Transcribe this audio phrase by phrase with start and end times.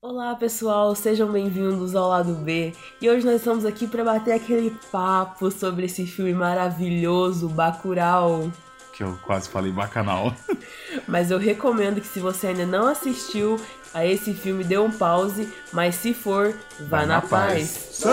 [0.00, 2.72] Olá pessoal, sejam bem-vindos ao lado B.
[3.02, 8.48] E hoje nós estamos aqui para bater aquele papo sobre esse filme maravilhoso, Bacurau.
[8.92, 10.32] Que eu quase falei bacanal.
[11.08, 13.56] Mas eu recomendo que se você ainda não assistiu
[13.92, 17.30] a esse filme, dê um pause, mas se for, vá, Vá na, na paz.
[17.30, 17.68] paz.
[17.92, 18.12] São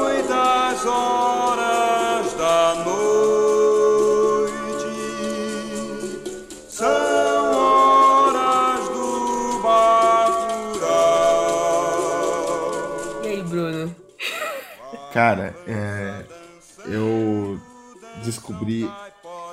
[0.00, 1.37] muitas horas
[15.18, 16.24] Cara, é,
[16.86, 17.60] eu
[18.24, 18.88] descobri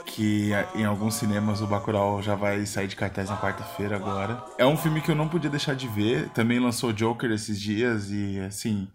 [0.06, 4.46] que em alguns cinemas o Bacurau já vai sair de cartaz na quarta-feira agora.
[4.60, 6.30] É um filme que eu não podia deixar de ver.
[6.30, 8.88] Também lançou Joker esses dias e assim,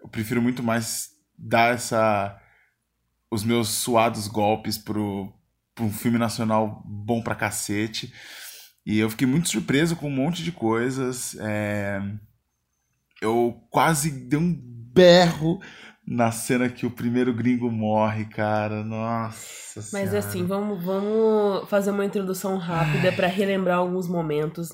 [0.00, 2.40] eu prefiro muito mais dar essa
[3.28, 5.34] os meus suados golpes pro,
[5.74, 8.14] pro um filme nacional bom pra cacete.
[8.86, 11.36] E eu fiquei muito surpreso com um monte de coisas.
[11.40, 12.00] É,
[13.20, 14.54] eu quase dei um
[14.94, 15.60] berro
[16.06, 18.84] na cena que o primeiro gringo morre, cara.
[18.84, 20.18] Nossa Mas Senhora.
[20.18, 24.68] assim, vamos, vamos fazer uma introdução rápida para relembrar alguns momentos.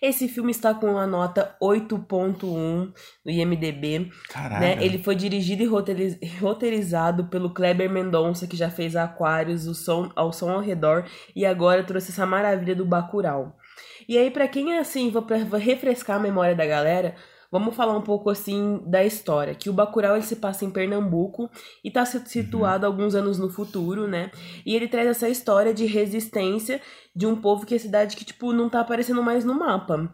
[0.00, 2.92] Esse filme está com uma nota 8.1
[3.24, 4.10] no IMDB.
[4.28, 4.60] Caralho.
[4.60, 4.84] né?
[4.84, 10.10] Ele foi dirigido e roteiriz- roteirizado pelo Kleber Mendonça, que já fez Aquários, o som,
[10.14, 11.04] ao som ao redor,
[11.34, 13.56] e agora trouxe essa maravilha do Bacurau.
[14.08, 17.14] E aí, pra quem é assim, vou, pra, vou refrescar a memória da galera,
[17.50, 19.54] vamos falar um pouco assim da história.
[19.54, 21.50] Que o Bacurau ele se passa em Pernambuco
[21.84, 24.30] e tá si- situado alguns anos no futuro, né?
[24.64, 26.80] E ele traz essa história de resistência
[27.14, 30.12] de um povo que é cidade que, tipo, não tá aparecendo mais no mapa.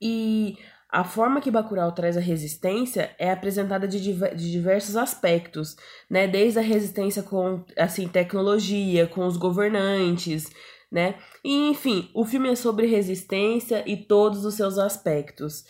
[0.00, 0.56] E
[0.90, 5.76] a forma que Bacurau traz a resistência é apresentada de, de diversos aspectos,
[6.10, 6.26] né?
[6.26, 10.50] Desde a resistência com, assim, tecnologia, com os governantes,
[10.90, 11.16] né?
[11.44, 15.64] E, enfim, o filme é sobre resistência e todos os seus aspectos.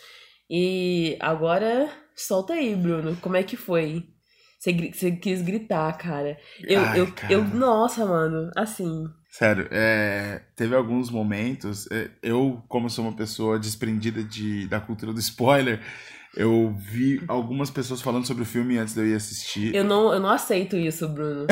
[0.49, 4.05] E agora, solta aí, Bruno, como é que foi?
[4.59, 6.37] Você, quis gritar, cara.
[6.61, 7.33] Eu, Ai, eu, cara.
[7.33, 11.89] eu, nossa, mano, assim, Sério, é, teve alguns momentos.
[11.91, 15.79] é, eu, como sou uma pessoa desprendida de, da cultura do spoiler,
[16.35, 19.73] eu vi algumas pessoas falando sobre o filme antes de eu ir assistir.
[19.73, 21.45] Eu não, eu não aceito isso, Bruno.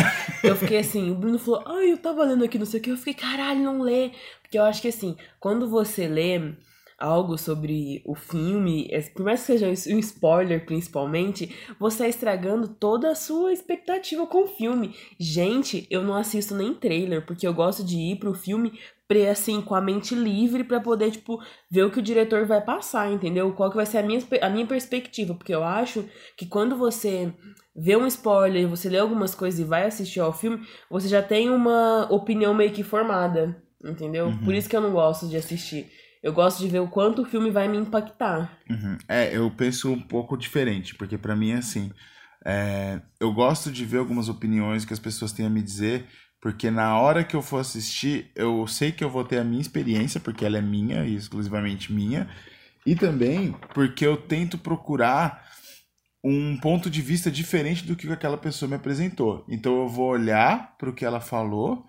[0.44, 2.92] Eu fiquei assim, o Bruno falou, ai, eu tava lendo aqui, não sei o que.
[2.92, 4.12] Eu fiquei, caralho, não lê.
[4.42, 6.56] Porque eu acho que assim, quando você lê
[6.98, 12.68] algo sobre o filme, é, por mais que seja um spoiler principalmente, você tá estragando
[12.68, 14.96] toda a sua expectativa com o filme.
[15.20, 19.62] Gente, eu não assisto nem trailer, porque eu gosto de ir pro filme pre- assim,
[19.62, 23.54] com a mente livre pra poder, tipo, ver o que o diretor vai passar, entendeu?
[23.54, 26.04] Qual que vai ser a minha, a minha perspectiva, porque eu acho
[26.36, 27.32] que quando você
[27.76, 31.50] vê um spoiler, você lê algumas coisas e vai assistir ao filme, você já tem
[31.50, 33.56] uma opinião meio que formada,
[33.86, 34.26] entendeu?
[34.28, 34.40] Uhum.
[34.40, 35.90] Por isso que eu não gosto de assistir.
[36.24, 38.52] Eu gosto de ver o quanto o filme vai me impactar.
[38.70, 38.98] Uhum.
[39.08, 41.92] É, eu penso um pouco diferente, porque pra mim é assim.
[42.46, 46.06] é, eu gosto de ver algumas opiniões que as pessoas têm a me dizer,
[46.42, 49.62] porque na hora que eu for assistir, eu sei que eu vou ter a minha
[49.62, 52.30] experiência, porque ela é minha e exclusivamente minha,
[52.86, 55.46] e também porque eu tento procurar
[56.24, 59.46] um ponto de vista diferente do que aquela pessoa me apresentou.
[59.50, 61.86] Então eu vou olhar para o que ela falou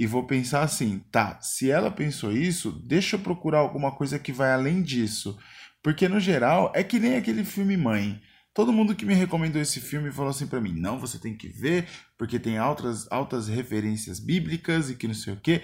[0.00, 4.32] e vou pensar assim, tá, se ela pensou isso, deixa eu procurar alguma coisa que
[4.32, 5.38] vai além disso.
[5.82, 8.18] Porque no geral é que nem aquele filme Mãe.
[8.54, 11.48] Todo mundo que me recomendou esse filme falou assim pra mim: "Não, você tem que
[11.48, 11.86] ver,
[12.18, 15.62] porque tem altas altas referências bíblicas e que não sei o quê".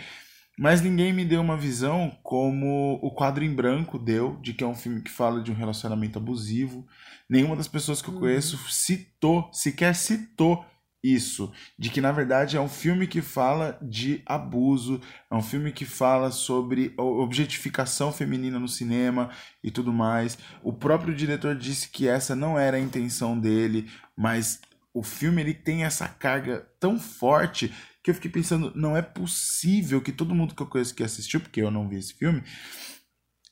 [0.59, 4.67] Mas ninguém me deu uma visão como o quadro em branco deu, de que é
[4.67, 6.87] um filme que fala de um relacionamento abusivo.
[7.29, 8.21] Nenhuma das pessoas que eu Uhum.
[8.21, 10.65] conheço citou, sequer citou
[11.03, 15.73] isso, de que na verdade é um filme que fala de abuso, é um filme
[15.73, 19.31] que fala sobre objetificação feminina no cinema
[19.63, 20.37] e tudo mais.
[20.63, 24.61] O próprio diretor disse que essa não era a intenção dele, mas
[24.93, 30.01] o filme ele tem essa carga tão forte que eu fiquei pensando, não é possível
[30.01, 32.43] que todo mundo que eu conheço que assistiu, porque eu não vi esse filme,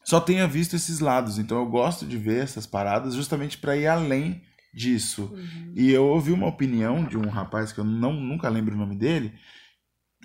[0.05, 1.39] só tenha visto esses lados.
[1.39, 4.43] Então eu gosto de ver essas paradas justamente para ir além
[4.75, 5.33] disso.
[5.75, 8.97] E eu ouvi uma opinião de um rapaz que eu não, nunca lembro o nome
[8.97, 9.33] dele.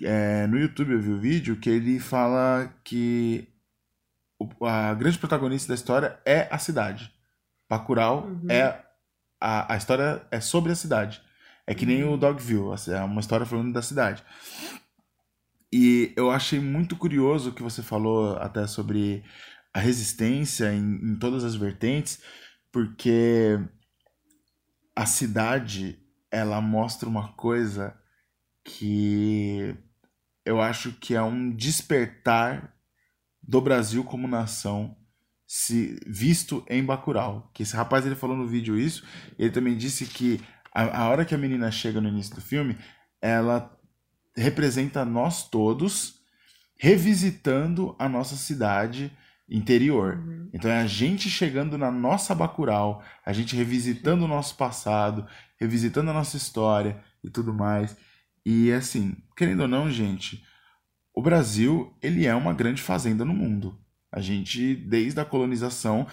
[0.02, 3.46] é, no YouTube eu vi o vídeo que ele fala que
[4.38, 7.12] o- a grande protagonista da história é a cidade.
[7.68, 8.50] Bacurau Uhum.
[8.50, 8.82] é
[9.38, 11.20] a, a história é sobre a cidade.
[11.66, 14.24] É que nem o Dogville, assim, é uma história falando da cidade.
[15.72, 19.22] E eu achei muito curioso o que você falou até sobre
[19.72, 20.80] a resistência em,
[21.12, 22.20] em todas as vertentes,
[22.72, 23.58] porque
[25.00, 25.98] a cidade
[26.30, 27.96] ela mostra uma coisa
[28.62, 29.74] que
[30.44, 32.76] eu acho que é um despertar
[33.42, 34.94] do Brasil como nação
[35.46, 37.50] se visto em Bacurau.
[37.54, 39.02] Que esse rapaz ele falou no vídeo isso.
[39.38, 40.38] Ele também disse que
[40.70, 42.76] a, a hora que a menina chega no início do filme,
[43.22, 43.74] ela
[44.36, 46.20] representa nós todos
[46.76, 49.10] revisitando a nossa cidade
[49.50, 50.16] interior.
[50.16, 50.48] Uhum.
[50.52, 55.26] Então é a gente chegando na nossa Bacurau, a gente revisitando o nosso passado,
[55.58, 57.96] revisitando a nossa história e tudo mais.
[58.44, 60.42] E assim, querendo ou não, gente,
[61.14, 63.78] o Brasil, ele é uma grande fazenda no mundo.
[64.12, 66.06] A gente, desde a colonização,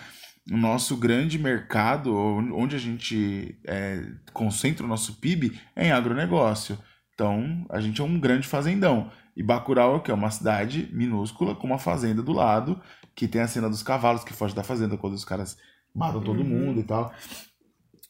[0.51, 6.77] o nosso grande mercado, onde a gente é, concentra o nosso PIB, é em agronegócio.
[7.13, 9.11] Então, a gente é um grande fazendão.
[9.35, 10.11] E Bacurau é o quê?
[10.11, 12.81] É uma cidade minúscula com uma fazenda do lado,
[13.17, 15.57] que tem a cena dos cavalos que fogem da fazenda quando os caras
[15.93, 16.45] matam todo Uhum.
[16.47, 17.11] mundo e tal.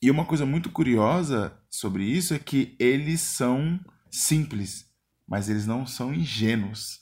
[0.02, 3.80] E uma coisa muito curiosa sobre isso é que eles são
[4.12, 4.86] simples,
[5.26, 7.00] mas eles não são ingênuos.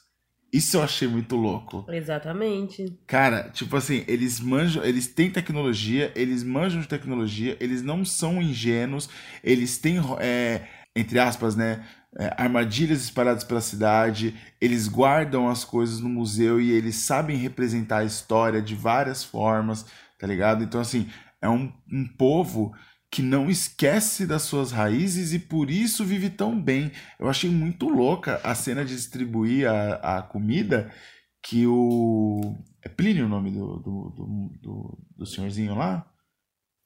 [0.53, 1.83] Isso eu achei muito louco.
[1.89, 2.85] Exatamente.
[3.07, 8.39] Cara, tipo assim, eles manjam, eles têm tecnologia, eles manjam de tecnologia, eles não são
[8.41, 9.09] ingênuos,
[9.43, 10.65] eles têm, é,
[10.95, 11.83] entre aspas, né,
[12.17, 17.99] é, armadilhas espalhadas pela cidade, eles guardam as coisas no museu e eles sabem representar
[17.99, 19.85] a história de várias formas,
[20.17, 20.63] tá ligado?
[20.63, 21.09] Então, assim,
[21.41, 22.73] é um, um povo
[23.11, 26.91] que não esquece das suas raízes e por isso vive tão bem.
[27.19, 30.91] Eu achei muito louca a cena de distribuir a, a comida
[31.41, 32.55] que o.
[32.81, 36.05] É Plínio o nome do, do, do, do, do senhorzinho lá?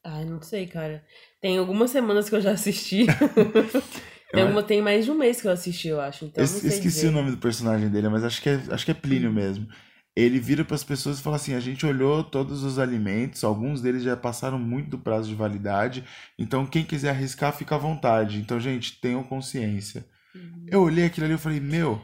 [0.04, 1.04] Ai, não sei, cara.
[1.40, 3.06] Tem algumas semanas que eu já assisti.
[4.32, 6.24] tem, Eu- uma, tem mais de um mês que eu assisti, eu acho.
[6.24, 7.08] Então, Eu esqueci dizer.
[7.08, 9.68] o nome do personagem dele, mas acho que é, acho que é Plínio mesmo.
[10.16, 13.80] Ele vira para as pessoas e fala assim: a gente olhou todos os alimentos, alguns
[13.80, 16.04] deles já passaram muito do prazo de validade,
[16.38, 18.38] então quem quiser arriscar, fica à vontade.
[18.38, 20.04] Então, gente, tenham consciência.
[20.34, 20.66] Uhum.
[20.68, 22.00] Eu olhei aquilo ali e falei: meu,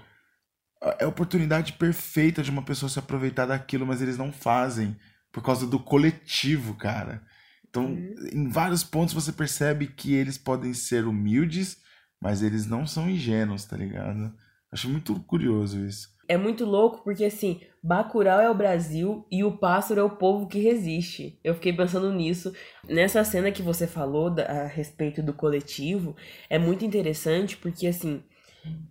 [1.00, 4.96] é a oportunidade perfeita de uma pessoa se aproveitar daquilo, mas eles não fazem
[5.32, 7.22] por causa do coletivo, cara.
[7.68, 8.14] Então, Uhum.
[8.32, 11.78] em vários pontos você percebe que eles podem ser humildes,
[12.20, 14.32] mas eles não são ingênuos, tá ligado?
[14.70, 16.14] Acho muito curioso isso.
[16.28, 20.48] É muito louco porque, assim, Bacurau é o Brasil e o pássaro é o povo
[20.48, 21.38] que resiste.
[21.44, 22.52] Eu fiquei pensando nisso.
[22.88, 26.16] Nessa cena que você falou a respeito do coletivo,
[26.50, 28.24] é muito interessante porque, assim,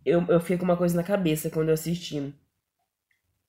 [0.06, 2.33] eu, eu fiquei com uma coisa na cabeça quando eu assisti.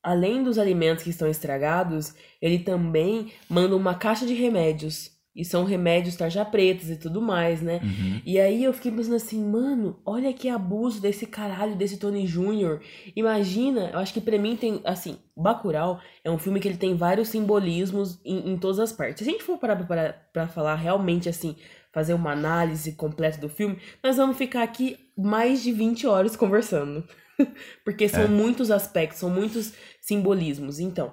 [0.02, 5.15] Além dos alimentos que estão estragados, ele também manda uma caixa de remédios.
[5.36, 7.78] E são remédios tarja pretas e tudo mais, né?
[7.82, 8.22] Uhum.
[8.24, 12.80] E aí eu fiquei pensando assim, mano, olha que abuso desse caralho, desse Tony Jr.
[13.14, 16.96] Imagina, eu acho que pra mim tem, assim, Bacurau é um filme que ele tem
[16.96, 19.22] vários simbolismos em, em todas as partes.
[19.22, 21.54] Se a gente for parar pra, pra, pra falar realmente, assim,
[21.92, 27.04] fazer uma análise completa do filme, nós vamos ficar aqui mais de 20 horas conversando.
[27.84, 28.28] Porque são É.
[28.28, 30.78] muitos aspectos, são muitos simbolismos.
[30.78, 31.12] Então,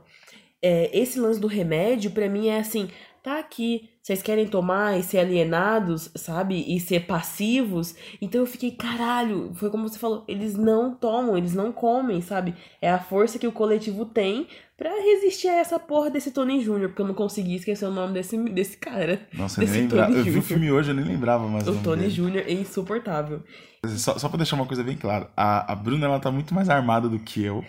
[0.61, 2.89] é, esse lance do remédio, pra mim, é assim,
[3.23, 6.61] tá aqui, vocês querem tomar e ser alienados, sabe?
[6.67, 7.95] E ser passivos.
[8.21, 12.53] Então eu fiquei, caralho, foi como você falou, eles não tomam, eles não comem, sabe?
[12.81, 14.47] É a força que o coletivo tem
[14.83, 18.13] pra resistir a essa porra desse Tony Jr., porque eu não consegui esquecer o nome
[18.13, 19.25] desse, desse cara.
[19.31, 20.11] Nossa, eu nem Desse lembrava.
[20.11, 22.09] Eu vi o filme hoje, eu nem lembrava mais o Tony.
[22.09, 22.43] Jr.
[22.45, 23.41] é insuportável.
[23.87, 26.67] Só, só pra deixar uma coisa bem clara, a, a Bruna ela tá muito mais
[26.67, 27.63] armada do que eu.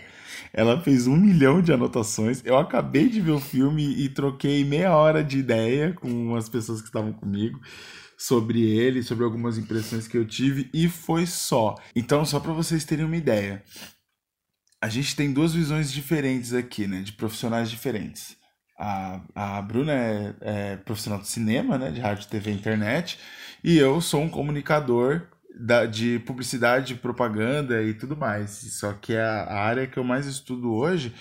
[0.53, 2.43] Ela fez um milhão de anotações.
[2.45, 6.81] Eu acabei de ver o filme e troquei meia hora de ideia com as pessoas
[6.81, 7.61] que estavam comigo
[8.17, 11.75] sobre ele, sobre algumas impressões que eu tive e foi só.
[11.95, 13.63] Então, só pra vocês terem uma ideia,
[14.85, 18.37] a gente tem duas visões diferentes aqui, né, de profissionais diferentes.
[18.79, 23.19] A, a Bruna é, é profissional de cinema, né, de rádio, TV e internet,
[23.63, 25.23] e eu sou um comunicador
[25.59, 28.51] da, de publicidade, propaganda e tudo mais.
[28.79, 31.15] Só que a, a área que eu mais estudo hoje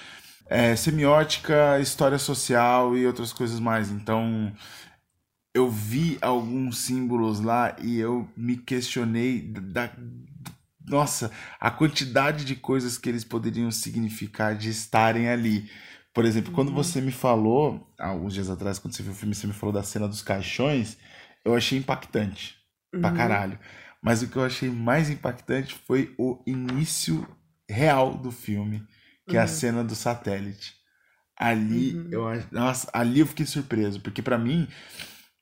[0.49, 3.89] é semiótica, história social e outras coisas mais.
[3.89, 4.51] Então,
[5.53, 9.89] eu vi alguns símbolos lá e eu me questionei da,
[10.87, 15.69] nossa, a quantidade de coisas que eles poderiam significar de estarem ali.
[16.13, 16.73] Por exemplo, quando Uhum.
[16.73, 19.73] você me falou, há alguns dias atrás, quando você viu o filme, você me falou
[19.73, 20.97] da cena dos caixões,
[21.43, 22.55] eu achei impactante
[23.01, 23.11] pra Uhum.
[23.11, 23.59] caralho.
[24.01, 27.27] Mas o que eu achei mais impactante foi o início
[27.69, 28.85] real do filme,
[29.27, 29.47] que é a Uhum.
[29.47, 30.75] cena do satélite.
[31.37, 32.11] Ali Uhum.
[32.11, 34.67] eu nossa, ali eu fiquei surpreso, porque pra mim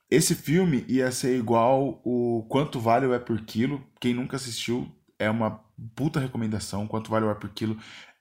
[0.09, 3.81] esse filme ia ser igual o Quanto Vale o É por Quilo.
[3.99, 5.61] Quem nunca assistiu é uma
[5.95, 6.87] puta recomendação.
[6.87, 7.77] Quanto Vale o É por Quilo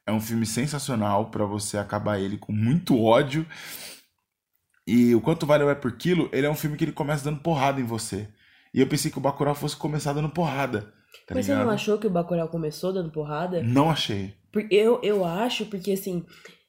[0.06, 3.46] é um filme sensacional pra você acabar ele com muito ódio.
[4.86, 7.24] E o Quanto Vale o É por Quilo, ele é um filme que ele começa
[7.24, 8.28] dando porrada em você.
[8.72, 10.82] E eu pensei que o Bacurau fosse começar dando porrada,
[11.26, 11.66] tá Mas você ligado?
[11.66, 13.62] não achou que o Bacurau começou dando porrada?
[13.62, 14.34] Não achei.
[14.70, 16.24] Eu, eu acho, porque assim,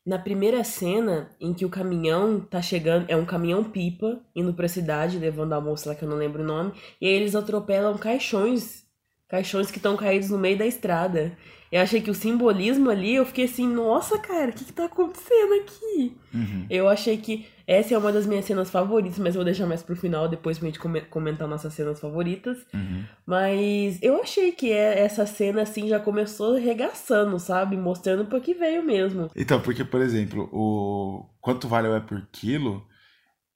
[0.06, 4.68] na primeira cena em que o caminhão tá chegando, é um caminhão pipa indo pra
[4.68, 7.96] cidade, levando a moça lá que eu não lembro o nome, e aí eles atropelam
[7.98, 8.84] caixões,
[9.32, 11.32] caixões que estão caídos no meio da estrada.
[11.72, 14.86] Eu achei que o simbolismo ali, eu fiquei assim, nossa, cara, o que que tá
[14.86, 16.18] acontecendo aqui?
[16.34, 16.66] Uhum.
[16.70, 19.82] Eu achei que essa é uma das minhas cenas favoritas, mas eu vou deixar mais
[19.82, 22.58] pro final, depois pra gente come- comentar nossas cenas favoritas.
[22.74, 23.06] Uhum.
[23.26, 27.78] Mas eu achei que é- essa cena, assim, já começou regaçando, sabe?
[27.78, 29.32] Mostrando pra que veio mesmo.
[29.34, 32.86] Então, porque, por exemplo, o Quanto Vale é por Quilo,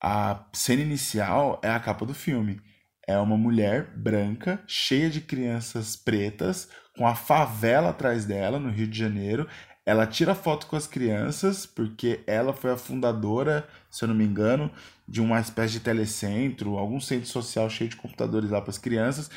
[0.02, 2.62] a cena inicial é a capa do filme.
[3.08, 8.88] É uma mulher branca, cheia de crianças pretas, com a favela atrás dela, no Rio
[8.88, 9.48] de Janeiro.
[9.86, 14.24] Ela tira foto com as crianças, porque ela foi a fundadora, se eu não me
[14.26, 14.72] engano,
[15.08, 19.30] de uma espécie de telecentro, algum centro social cheio de computadores lá para as crianças.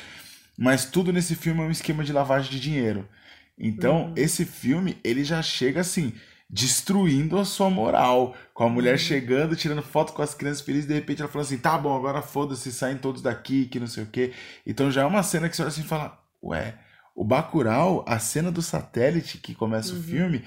[0.57, 3.07] Mas tudo nesse filme é um esquema de lavagem de dinheiro.
[3.57, 4.13] Então, Uhum.
[4.15, 6.13] esse filme, ele já chega assim,
[6.49, 8.35] destruindo a sua moral.
[8.53, 8.97] Com a mulher Uhum.
[8.97, 12.21] chegando, tirando foto com as crianças felizes, de repente ela fala assim: tá bom, agora
[12.21, 14.33] foda-se, saem todos daqui, que não sei o quê.
[14.65, 16.75] Então já é uma cena que você olha assim e fala: ué,
[17.15, 20.03] o Bacurau, a cena do satélite que começa o Uhum.
[20.03, 20.43] filme,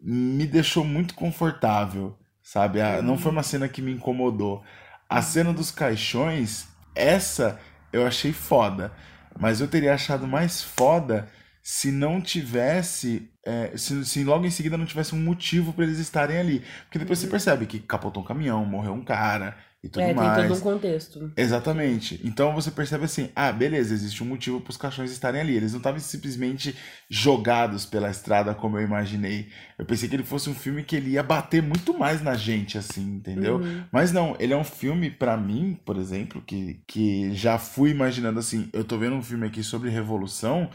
[0.00, 2.80] me deixou muito confortável, sabe?
[2.80, 3.18] A- Não Uhum.
[3.18, 4.62] foi uma cena que me incomodou.
[5.08, 7.58] A cena dos caixões, essa
[7.92, 8.92] eu achei foda.
[9.38, 11.28] Mas eu teria achado mais foda
[11.62, 13.30] se não tivesse.
[13.46, 16.64] É, se, se logo em seguida não tivesse um motivo pra eles estarem ali.
[16.84, 17.30] Porque depois você Uhum.
[17.30, 20.34] percebe que capotou um caminhão, morreu um cara e tudo é, tem mais.
[20.34, 21.32] todo um contexto.
[21.36, 22.20] Exatamente.
[22.24, 25.56] Então você percebe assim, ah, beleza, existe um motivo para os caixões estarem ali.
[25.56, 26.76] Eles não estavam simplesmente
[27.08, 29.48] jogados pela estrada como eu imaginei.
[29.78, 32.76] Eu pensei que ele fosse um filme que ele ia bater muito mais na gente,
[32.78, 33.56] assim, entendeu?
[33.56, 33.84] Uhum.
[33.90, 38.38] Mas não, ele é um filme, pra mim, por exemplo, que, que já fui imaginando
[38.38, 40.70] assim, eu tô vendo um filme aqui sobre revolução,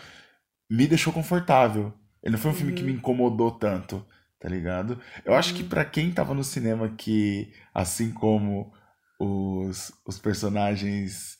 [0.69, 1.93] me deixou confortável.
[2.27, 2.87] Ele não foi um filme que Uhum.
[2.87, 4.05] me incomodou tanto,
[4.37, 4.99] tá ligado?
[5.23, 5.69] Eu acho que Uhum.
[5.69, 8.73] pra quem tava no cinema que, assim como
[9.17, 11.37] os, os personagens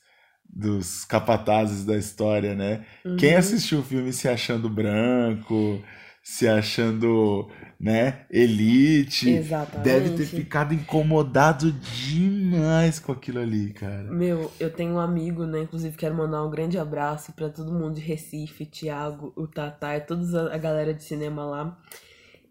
[0.50, 2.86] dos capatazes da história, né?
[3.17, 3.38] Quem Uhum.
[3.38, 5.84] assistiu o filme se achando branco,
[6.24, 9.84] se achando, né, elite, Exatamente.
[9.84, 14.12] deve ter ficado incomodado demais com aquilo ali, cara.
[14.12, 15.62] Meu, eu tenho um amigo, né?
[15.62, 20.02] Inclusive, quero mandar um grande abraço pra todo mundo de Recife, Thiago, o Tatá e
[20.02, 21.80] toda a galera de cinema lá.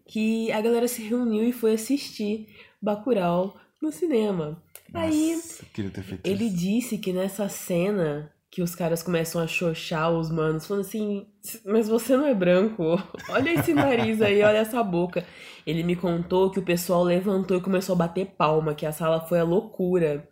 [0.05, 2.47] Que a galera se reuniu e foi assistir
[2.81, 4.61] Bacurau no cinema.
[4.93, 6.55] Aí Nossa, eu queria ter feito ele isso.
[6.55, 11.27] disse que nessa cena que os caras começam a xoxar os manos, falando assim,
[11.63, 12.99] mas você não é branco,
[13.29, 15.23] olha esse nariz aí, olha essa boca.
[15.63, 19.21] Ele me contou que o pessoal levantou e começou a bater palma, que a sala
[19.21, 20.27] foi a loucura.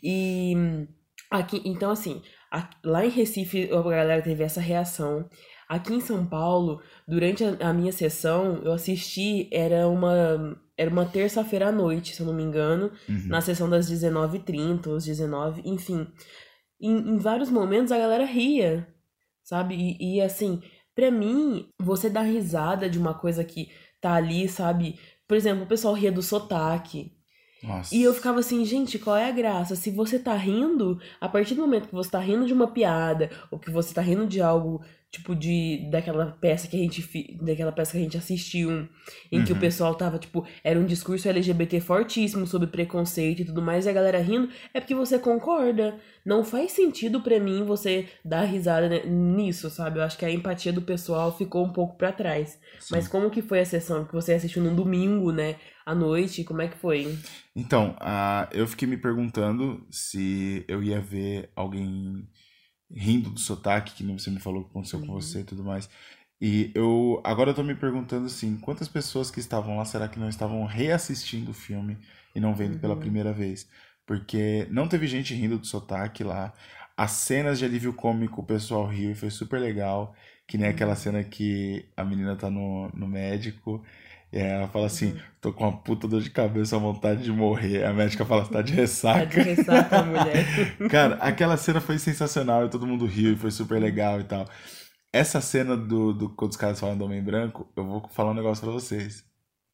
[0.00, 0.54] E
[1.28, 2.22] aqui, então assim,
[2.84, 5.28] lá em Recife a galera teve essa reação.
[5.68, 11.70] Aqui em São Paulo, durante a, minha sessão, eu assisti, era uma, era uma terça-feira
[11.70, 13.26] à noite, se eu não me engano Uhum.
[13.26, 16.06] na sessão das 19h30, ou às 19 enfim.
[16.80, 18.86] Em, em vários momentos a galera ria,
[19.42, 19.74] sabe?
[19.74, 20.62] E, e, assim,
[20.94, 24.98] pra mim, você dar risada de uma coisa que tá ali, sabe?
[25.26, 27.12] Por exemplo, o pessoal ria do sotaque.
[27.62, 27.94] Nossa.
[27.94, 29.74] E eu ficava assim, gente, qual é a graça?
[29.74, 33.30] Se você tá rindo, a partir do momento que você tá rindo de uma piada,
[33.50, 34.82] ou que você tá rindo de algo,
[35.14, 38.88] tipo, de daquela peça que a gente daquela peça que a gente assistiu,
[39.30, 39.60] em que o Uhum.
[39.60, 43.92] pessoal tava, tipo, era um discurso LGBT fortíssimo sobre preconceito e tudo mais, e a
[43.92, 45.96] galera rindo, é porque você concorda.
[46.24, 49.98] Não faz sentido pra mim você dar risada né, nisso, sabe?
[49.98, 52.58] Eu acho que a empatia do pessoal ficou um pouco pra trás.
[52.80, 52.88] Sim.
[52.94, 55.56] Mas como que foi a sessão que você assistiu num domingo, né?
[55.86, 57.16] À noite, como é que foi?
[57.54, 62.26] Então, ah, eu fiquei me perguntando se eu ia ver alguém
[62.94, 65.12] rindo do sotaque, que você me falou que aconteceu com Uhum.
[65.12, 65.88] você e tudo mais.
[66.40, 70.18] E eu agora eu tô me perguntando assim, quantas pessoas que estavam lá será que
[70.18, 71.98] não estavam reassistindo o filme
[72.34, 72.98] e não vendo pela Uhum.
[72.98, 73.68] primeira vez?
[74.06, 76.52] Porque não teve gente rindo do sotaque lá.
[76.96, 80.14] As cenas de alívio cômico, o pessoal riu e foi super legal.
[80.46, 80.96] Que nem aquela Uhum.
[80.96, 83.82] cena que a menina tá no, no médico
[84.34, 85.18] e aí ela fala assim: Uhum.
[85.40, 87.84] tô com uma puta dor de cabeça, vontade de morrer.
[87.84, 89.42] A médica fala: você tá de Tá de ressaca.
[89.42, 90.76] ressaca, mulher.
[90.90, 94.46] Cara, aquela cena foi sensacional e todo mundo riu e foi super legal e tal.
[95.12, 98.34] Essa cena do, do quando os caras falam do Homem Branco, eu vou falar um
[98.34, 99.24] negócio pra vocês.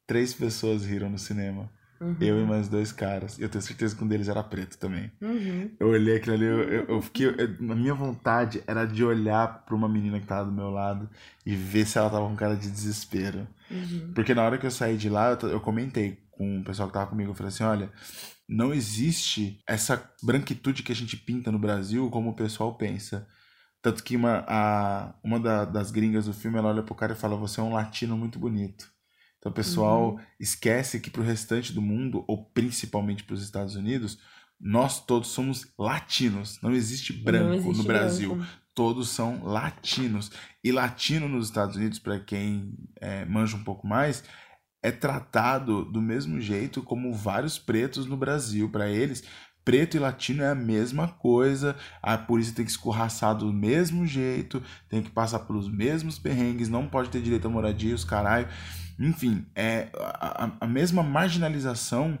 [0.05, 1.69] Três pessoas riram no cinema.
[1.99, 2.15] Uhum.
[2.19, 3.37] Eu e mais dois caras.
[3.37, 5.11] E eu tenho certeza que um deles era preto também.
[5.21, 5.69] Uhum.
[5.79, 7.27] Eu olhei aquilo ali, eu, eu, eu fiquei.
[7.27, 11.09] eu- a minha vontade era de olhar pra uma menina que tava do meu lado
[11.45, 13.47] e ver se ela tava com cara de desespero.
[13.71, 14.13] Uhum.
[14.13, 17.07] Porque na hora que eu saí de lá, eu, comentei com o pessoal que tava
[17.09, 17.91] comigo, eu falei assim, olha,
[18.47, 23.27] não existe essa branquitude que a gente pinta no Brasil como o pessoal pensa.
[23.81, 27.15] Tanto que uma, a, uma da- das gringas do filme, ela olha pro cara e
[27.15, 28.91] fala, você é um latino muito bonito.
[29.39, 30.19] Então o pessoal Uhum.
[30.39, 34.19] esquece que pro restante do mundo, ou principalmente para os Estados Unidos,
[34.59, 36.59] nós todos somos latinos.
[36.61, 38.35] Não existe branco Não existe no Brasil.
[38.35, 38.51] branco.
[38.73, 40.31] Todos são latinos.
[40.63, 44.23] E latino nos Estados Unidos, para quem é, manja um pouco mais,
[44.83, 48.69] é tratado do mesmo jeito como vários pretos no Brasil.
[48.69, 49.23] Para eles,
[49.63, 51.75] preto e latino é a mesma coisa.
[52.01, 56.87] A polícia tem que escorraçar do mesmo jeito, tem que passar pelos mesmos perrengues, não
[56.87, 58.47] pode ter direito a moradia, os caralho.
[58.99, 62.17] Enfim, é a- a mesma marginalização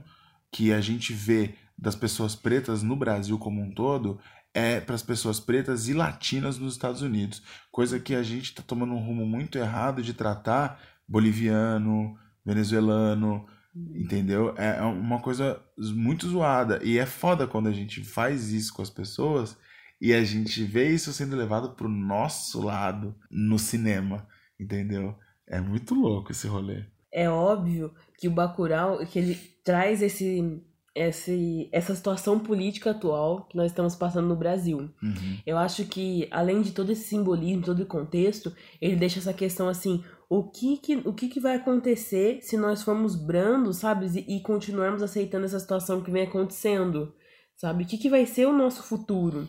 [0.51, 4.19] que a gente vê das pessoas pretas no Brasil como um todo
[4.53, 7.41] é para as pessoas pretas e latinas nos Estados Unidos.
[7.71, 13.45] Coisa que a gente está tomando um rumo muito errado de tratar boliviano, venezuelano,
[13.95, 14.53] entendeu?
[14.57, 16.79] É é uma coisa muito zoada.
[16.83, 19.57] E é foda quando a gente faz isso com as pessoas
[20.01, 24.27] e a gente vê isso sendo levado pro nosso lado no cinema,
[24.59, 25.15] entendeu?
[25.47, 26.85] É muito louco esse rolê.
[27.13, 30.61] É óbvio que o Bacurau, que ele traz esse,
[30.93, 34.89] esse, essa situação política atual que nós estamos passando no Brasil.
[35.01, 35.37] Uhum.
[35.45, 39.69] Eu acho que, além de todo esse simbolismo, todo o contexto, ele deixa essa questão
[39.69, 44.07] assim, o que que, o que, que vai acontecer se nós formos brandos, sabe?
[44.07, 47.13] E, e continuarmos aceitando essa situação que vem acontecendo,
[47.55, 47.83] sabe?
[47.83, 49.47] O que, que vai ser o nosso futuro?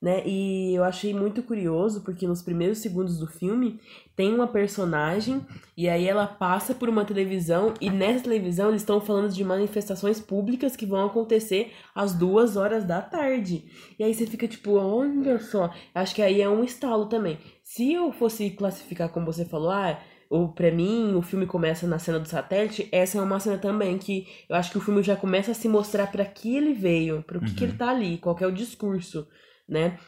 [0.00, 0.22] Né?
[0.26, 3.80] E eu achei muito curioso, porque nos primeiros segundos do filme
[4.14, 5.40] tem uma personagem
[5.74, 10.20] e aí ela passa por uma televisão e nessa televisão eles estão falando de manifestações
[10.20, 13.64] públicas que vão acontecer às duas horas da tarde.
[13.98, 17.38] E aí você fica tipo, olha só, acho que aí é um estalo também.
[17.64, 19.98] Se eu fosse classificar como você falou, ah,
[20.28, 23.96] o, pra mim o filme começa na cena do satélite, essa é uma cena também
[23.96, 27.22] que eu acho que o filme já começa a se mostrar pra que ele veio,
[27.22, 27.70] para o que, que Uhum.
[27.70, 29.26] ele tá ali, qual que é o discurso,
[29.68, 29.98] né?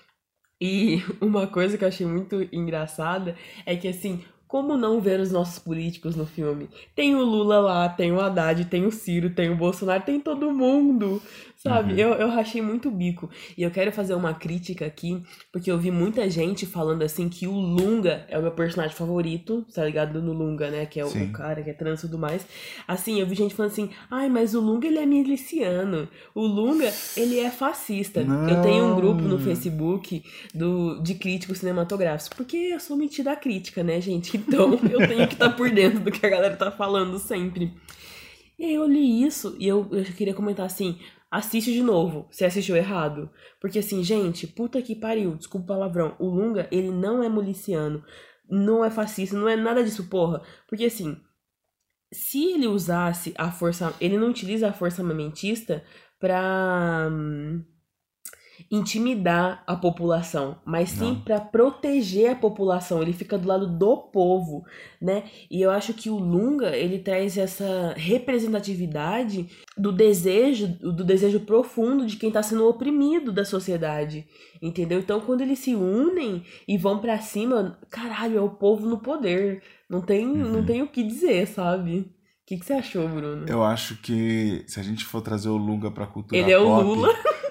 [0.61, 5.31] E uma coisa que eu achei muito engraçada é que, assim, como não ver os
[5.31, 6.71] nossos políticos no filme?
[6.95, 10.53] Tem o Lula lá, tem o Haddad, tem o Ciro, tem o Bolsonaro, tem todo
[10.53, 11.23] mundo,
[11.59, 11.93] sabe?
[11.93, 11.99] Uhum.
[11.99, 13.29] Eu, eu rachei muito o bico.
[13.57, 15.21] E eu quero fazer uma crítica aqui,
[15.53, 19.67] porque eu vi muita gente falando, assim, que o Lunga é o meu personagem favorito,
[19.75, 20.23] tá ligado?
[20.23, 20.87] No Lunga, né?
[20.87, 22.47] Que é o, o cara que é trans e tudo mais.
[22.87, 26.09] Assim, eu vi gente falando assim, ai, mas o Lunga, ele é miliciano.
[26.35, 28.21] O Lunga, ele é fascista.
[28.21, 29.39] Eu tenho um grupo no Não.
[29.41, 30.23] Facebook
[30.55, 32.29] do, de críticos cinematográficos.
[32.29, 34.39] Porque eu sou metida a crítica, né, gente?
[34.49, 37.71] Então eu tenho que estar por dentro do que a galera tá falando sempre.
[38.59, 40.99] E aí eu li isso e eu, eu queria comentar assim:
[41.31, 43.31] assiste de novo, se assistiu errado.
[43.61, 46.17] Porque assim, gente, puta que pariu, desculpa o palavrão.
[46.19, 48.05] O Lunga, ele não é miliciano,
[48.49, 50.43] não é fascista, não é nada disso, porra.
[50.69, 51.21] Porque assim,
[52.13, 53.95] se ele usasse a força.
[54.01, 55.85] Ele não utiliza a força armamentista
[56.19, 57.11] pra.
[58.71, 61.21] Intimidar a população, mas sim Não.
[61.21, 63.01] pra proteger a população.
[63.01, 64.65] Ele fica do lado do povo,
[65.01, 65.25] né?
[65.51, 72.07] E eu acho que o Lunga, ele traz essa representatividade do desejo, do desejo profundo
[72.07, 74.27] de quem tá sendo oprimido da sociedade,
[74.61, 74.99] entendeu?
[75.01, 79.63] Então, quando eles se unem e vão pra cima, caralho, é o povo no poder.
[79.89, 80.67] Não tem, não Uhum.
[80.67, 82.01] tem o que dizer, sabe?
[82.01, 82.07] O
[82.47, 83.45] que, que você achou, Bruno?
[83.47, 86.65] Eu acho que se a gente for trazer o Lunga pra cultura Ele é o
[86.65, 87.09] pop- Lula.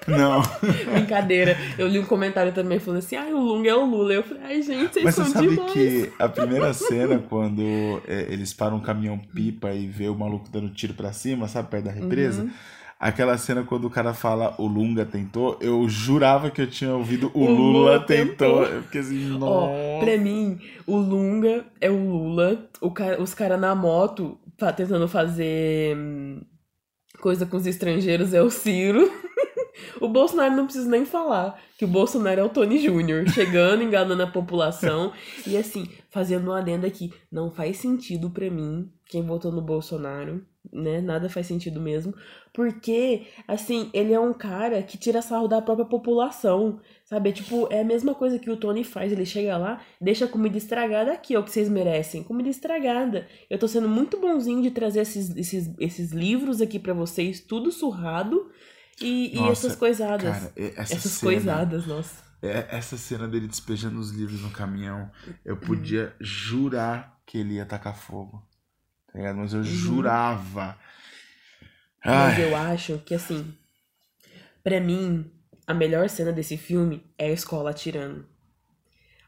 [0.08, 0.42] Não,
[0.92, 1.56] Brincadeira.
[1.76, 4.12] Eu li um comentário também falando assim, ai, o Lunga é o Lula.
[4.14, 5.72] Eu falei, ai, gente, vocês mas são você sabe demais.
[5.72, 7.62] que a primeira cena, quando
[8.06, 11.68] é, eles param um caminhão pipa e vê o maluco dando tiro pra cima, sabe,
[11.68, 12.42] perto da represa?
[12.42, 12.50] Uhum.
[13.00, 17.30] Aquela cena quando o cara fala o Lunga tentou, eu jurava que eu tinha ouvido
[17.32, 17.56] o, O Lula,
[17.92, 18.62] Lula tentou.
[18.62, 18.64] tentou.
[18.64, 20.04] Eu fiquei assim, Ó, nossa.
[20.04, 22.68] pra mim, o Lunga é o Lula.
[22.80, 26.40] O cara, os caras na moto tá tentando fazer hum,
[27.20, 29.08] coisa com os estrangeiros é o Ciro.
[30.00, 34.22] o Bolsonaro não precisa nem falar que o Bolsonaro é o Tony Júnior, chegando, enganando
[34.22, 35.12] a população.
[35.46, 40.44] e assim, fazendo um adendo aqui, não faz sentido pra mim, quem votou no Bolsonaro,
[40.72, 41.00] né?
[41.00, 42.14] Nada faz sentido mesmo.
[42.52, 46.80] Porque, assim, ele é um cara que tira sarro da própria população.
[47.04, 47.30] Sabe?
[47.30, 49.12] É tipo, é a mesma coisa que o Tony faz.
[49.12, 52.22] Ele chega lá, deixa a comida estragada aqui, ó, que vocês merecem.
[52.22, 53.26] Comida estragada.
[53.48, 57.70] Eu tô sendo muito bonzinho de trazer esses, esses, esses livros aqui pra vocês, tudo
[57.70, 58.50] surrado.
[59.00, 60.22] E, e essas coisadas.
[60.22, 62.22] Cara, essa essas cena, coisadas, nossa.
[62.42, 65.10] é- essa cena dele despejando os livros no caminhão,
[65.44, 68.46] eu podia jurar que ele ia tacar fogo.
[69.12, 69.36] Tá ligado?
[69.36, 70.76] Mas eu jurava.
[72.04, 73.54] Mas Ai, eu acho que, assim,
[74.62, 75.30] pra mim,
[75.66, 78.26] a melhor cena desse filme é a escola atirando.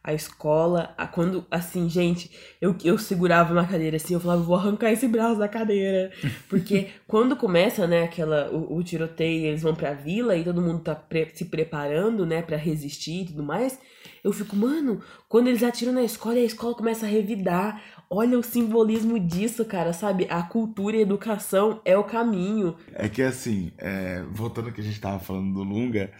[0.02, 4.56] A escola, a, quando, assim, gente, eu, eu segurava uma cadeira assim, eu falava, vou
[4.56, 6.10] arrancar esse braço da cadeira.
[6.48, 10.80] Porque quando começa, né, aquela, o, o tiroteio, eles vão pra vila e todo mundo
[10.80, 13.78] tá pre- se preparando, né, pra resistir e tudo mais.
[14.24, 18.38] Eu fico, mano, quando eles atiram na escola e a escola começa a revidar, olha
[18.38, 20.26] o simbolismo disso, cara, sabe?
[20.30, 22.76] A cultura e a educação é o caminho.
[22.94, 26.10] É que assim, é, voltando ao que a gente tava falando do Lunga,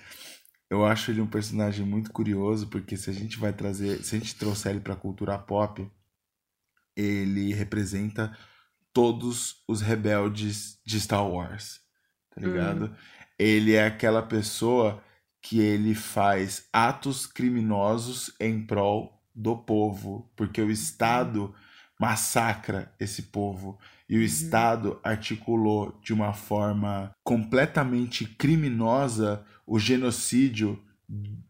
[0.70, 4.18] eu acho ele um personagem muito curioso, porque se a gente vai trazer, se a
[4.18, 5.90] gente trouxer ele pra cultura pop,
[6.96, 8.36] ele representa
[8.92, 11.80] todos os rebeldes de Star Wars,
[12.30, 12.94] tá ligado?
[13.36, 15.02] Ele é aquela pessoa
[15.42, 21.54] que ele faz atos criminosos em prol do povo, porque o Estado
[21.98, 23.78] massacra esse povo
[24.08, 30.82] e o Estado articulou de uma forma completamente criminosa o genocídio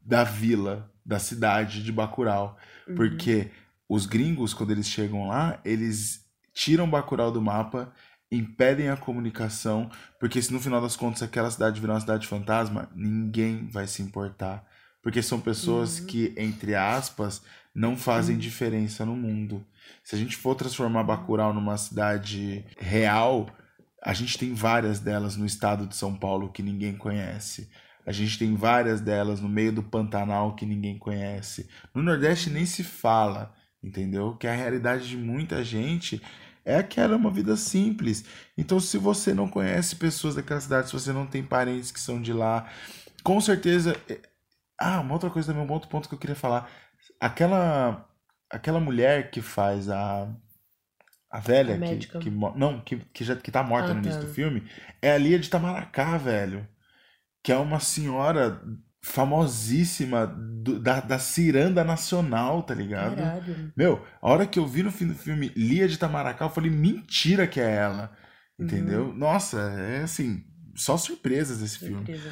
[0.04, 2.54] da vila, da cidade de Bacurau,
[2.94, 3.50] porque
[3.88, 7.90] os gringos quando eles chegam lá, eles tiram Bacurau do mapa,
[8.30, 12.90] impedem a comunicação, porque se no final das contas aquela cidade virar uma cidade fantasma,
[12.94, 14.68] ninguém vai se importar.
[15.02, 17.40] Porque são pessoas que, entre aspas,
[17.74, 19.64] não fazem diferença no mundo.
[20.04, 23.48] Se a gente for transformar Bacurau numa cidade real,
[24.02, 27.70] a gente tem várias delas no estado de São Paulo que ninguém conhece.
[28.06, 31.68] A gente tem várias delas no meio do Pantanal que ninguém conhece.
[31.94, 34.36] No Nordeste nem se fala, entendeu?
[34.36, 36.20] Que a realidade de muita gente
[36.64, 38.24] é aquela uma vida simples.
[38.56, 42.20] Então, se você não conhece pessoas daquela cidade, se você não tem parentes que são
[42.20, 42.68] de lá,
[43.22, 43.96] com certeza.
[44.08, 44.20] é-
[44.78, 46.70] Ah, uma outra coisa também, um outro ponto que eu queria falar.
[47.20, 48.08] Aquela,
[48.50, 50.26] aquela mulher que faz a,
[51.30, 54.20] a velha, A que, que, não, que, que já que tá morta Ah, no início
[54.20, 54.26] tá.
[54.26, 54.62] do filme,
[55.02, 56.66] é a Lia de Tamaracá, velho.
[57.42, 58.62] Que é uma senhora
[59.03, 63.16] famosíssima do- da, da ciranda nacional, tá ligado?
[63.16, 63.72] Caralho.
[63.76, 66.70] Meu, a hora que eu vi no fim do filme Lia de Tamaracá, eu falei,
[66.70, 68.12] mentira que é ela.
[68.59, 69.12] Entendeu?
[69.14, 72.05] Nossa, é assim, só surpresas esse filme.
[72.05, 72.31] Certeza.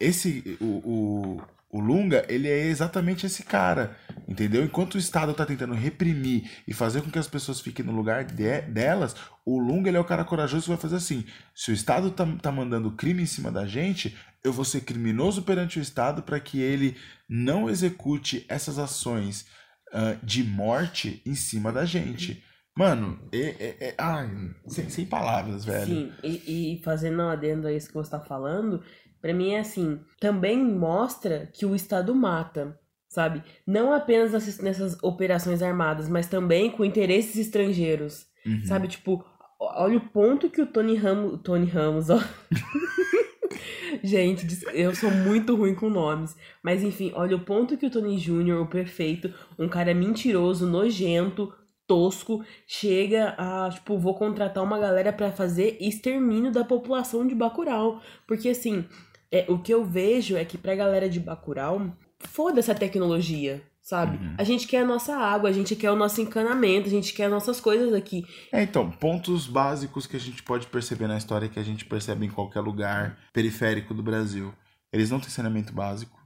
[0.00, 1.42] Esse, o, o,
[1.76, 4.64] o Lunga, ele é exatamente esse cara, entendeu?
[4.64, 8.24] Enquanto o Estado tá tentando reprimir e fazer com que as pessoas fiquem no lugar
[8.24, 11.74] de- delas, o Lunga, ele é o cara corajoso que vai fazer assim, se o
[11.74, 15.82] Estado tá, tá mandando crime em cima da gente, eu vou ser criminoso perante o
[15.82, 16.96] Estado para que ele
[17.28, 19.46] não execute essas ações
[19.92, 22.42] ah, de morte em cima da gente.
[22.78, 24.28] Mano, é, é, é- ai,
[24.66, 25.86] sem, sem palavras, velho.
[25.86, 28.82] Sim, e, e fazendo um adendo a isso que você tá falando,
[29.20, 33.42] pra mim é assim, também mostra que o Estado mata, sabe?
[33.66, 38.62] Não apenas nessas, nessas operações armadas, mas também com interesses estrangeiros, Uhum.
[38.64, 38.86] sabe?
[38.88, 39.24] Tipo,
[39.58, 42.18] olha o ponto que o Tony Ramos, Tony Ramos, ó.
[44.02, 46.36] Gente, eu sou muito ruim com nomes.
[46.62, 51.52] Mas enfim, olha o ponto que o Tony Jr., o perfeito, um cara mentiroso, nojento,
[51.86, 58.00] tosco, chega a, tipo, vou contratar uma galera pra fazer extermínio da população de Bacurau.
[58.26, 58.84] Porque assim,
[59.30, 64.16] é, o que eu vejo é que pra galera de Bacurau, foda-se a tecnologia, sabe?
[64.16, 64.34] Uhum.
[64.38, 67.24] A gente quer a nossa água, a gente quer o nosso encanamento, a gente quer
[67.24, 68.24] as nossas coisas aqui.
[68.52, 72.26] É, então, pontos básicos que a gente pode perceber na história que a gente percebe
[72.26, 74.52] em qualquer lugar periférico do Brasil.
[74.92, 76.16] Eles não têm saneamento básico.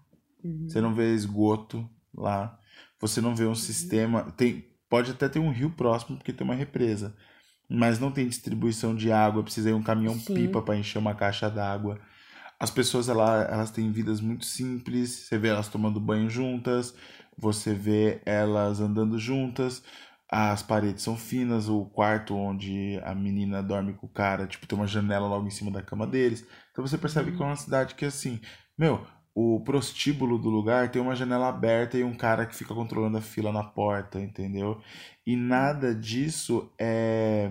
[0.66, 2.58] Você não vê esgoto lá.
[3.00, 4.32] Você não vê um sistema.
[4.36, 7.14] Tem, pode até ter um rio próximo porque tem uma represa.
[7.68, 9.42] Mas não tem distribuição de água.
[9.42, 10.34] Precisa ir um caminhão Sim.
[10.34, 12.00] pipa para encher uma caixa d'água.
[12.60, 15.10] As pessoas ela, elas têm vidas muito simples.
[15.10, 16.94] Você vê elas tomando banho juntas.
[17.38, 19.82] Você vê elas andando juntas.
[20.30, 21.68] As paredes são finas.
[21.68, 25.50] O quarto onde a menina dorme com o cara, tipo, tem uma janela logo em
[25.50, 26.46] cima da cama deles.
[26.72, 28.40] Então você percebe que é uma cidade que assim,
[28.78, 33.18] meu, o prostíbulo do lugar tem uma janela aberta e um cara que fica controlando
[33.18, 34.80] a fila na porta, entendeu?
[35.26, 37.50] E nada disso é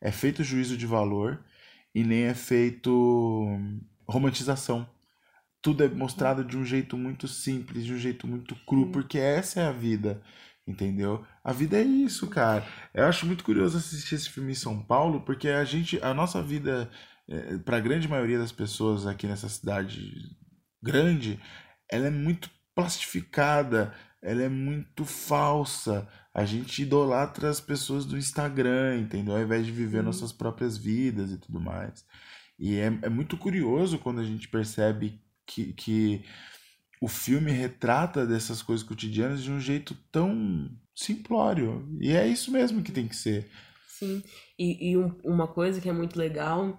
[0.00, 1.44] é feito juízo de valor
[1.94, 2.90] e nem é feito
[4.10, 4.88] romantização.
[5.62, 8.92] Tudo é mostrado de um jeito muito simples, de um jeito muito cru, Sim.
[8.92, 10.22] porque essa é a vida,
[10.66, 11.24] entendeu?
[11.44, 12.66] A vida é isso, cara.
[12.94, 16.42] Eu acho muito curioso assistir esse filme em São Paulo, porque a gente, a nossa
[16.42, 16.90] vida,
[17.64, 20.36] para a grande maioria das pessoas aqui nessa cidade
[20.82, 21.38] grande,
[21.90, 26.08] ela é muito plastificada, ela é muito falsa.
[26.32, 29.34] A gente idolatra as pessoas do Instagram, entendeu?
[29.34, 30.04] Ao invés de viver Sim.
[30.04, 32.04] nossas próprias vidas e tudo mais.
[32.60, 36.22] E é, é muito curioso quando a gente percebe que, que
[37.00, 41.88] o filme retrata dessas coisas cotidianas de um jeito tão simplório.
[42.00, 43.50] E é isso mesmo que tem que ser.
[43.88, 44.22] Sim,
[44.58, 46.78] e, e um- uma coisa que é muito legal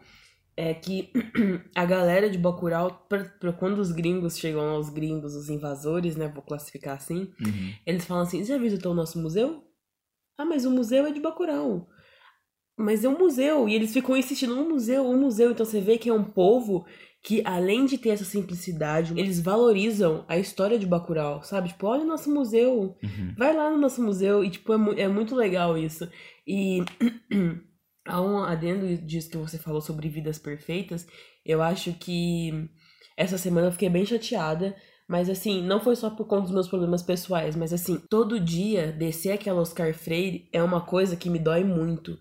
[0.55, 1.11] é que
[1.75, 6.15] a galera de Bacurau, pra, pra quando os gringos chegam lá, os gringos, os invasores,
[6.15, 7.31] né, vou classificar assim,
[7.85, 9.63] eles falam assim, já visitou o nosso museu?
[10.37, 11.89] Ah, mas o museu é de Bacurau.
[12.77, 15.97] Mas é um museu, e eles ficam insistindo no museu, o museu, então você vê
[15.97, 16.85] que é um povo
[17.23, 21.69] que além de ter essa simplicidade, eles valorizam a história de Bacurau, sabe?
[21.69, 23.35] Tipo, olha o nosso museu, Uhum.
[23.37, 26.09] vai lá no nosso museu e tipo é, mu- é muito legal isso.
[26.47, 26.79] E
[28.07, 31.05] há um adendo disso que você falou sobre vidas perfeitas,
[31.45, 32.67] eu acho que
[33.15, 34.75] essa semana eu fiquei bem chateada,
[35.07, 38.91] mas assim, não foi só por conta dos meus problemas pessoais, mas assim, todo dia
[38.91, 42.17] descer aquela Oscar Freire é uma coisa que me dói muito.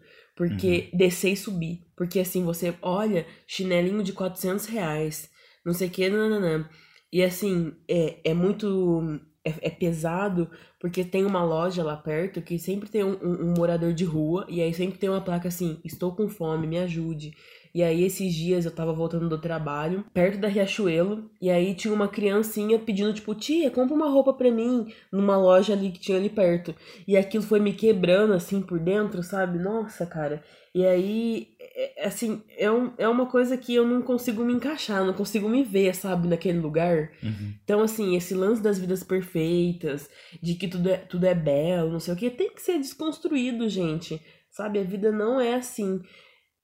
[0.48, 1.83] Porque descer e subir.
[1.96, 5.31] Porque assim, você olha, chinelinho de 400 reais,
[5.64, 6.68] não sei o que, nananã.
[7.12, 9.20] E assim, é, é muito.
[9.44, 13.55] É, é pesado, porque tem uma loja lá perto que sempre tem um, um- um
[13.57, 17.33] morador de rua, e aí sempre tem uma placa assim: estou com fome, me ajude.
[17.74, 21.94] E aí, esses dias eu tava voltando do trabalho, perto da Riachuelo, e aí tinha
[21.94, 26.18] uma criancinha pedindo, tipo, tia, compra uma roupa pra mim, numa loja ali que tinha
[26.18, 26.74] ali perto.
[27.06, 29.59] E aquilo foi me quebrando, assim, por dentro, sabe?
[29.59, 30.42] Nossa, cara.
[30.74, 34.52] E aí, é- é- assim, é, um, é uma coisa que eu não consigo me
[34.52, 37.11] encaixar, não consigo me ver, sabe, naquele lugar.
[37.22, 37.54] Uhum.
[37.64, 40.09] Então, assim, esse lance das vidas perfeitas,
[40.42, 43.68] de que tudo é, tudo é belo, não sei o que, tem que ser desconstruído,
[43.68, 44.20] gente.
[44.50, 44.78] Sabe?
[44.80, 46.00] A vida não é assim.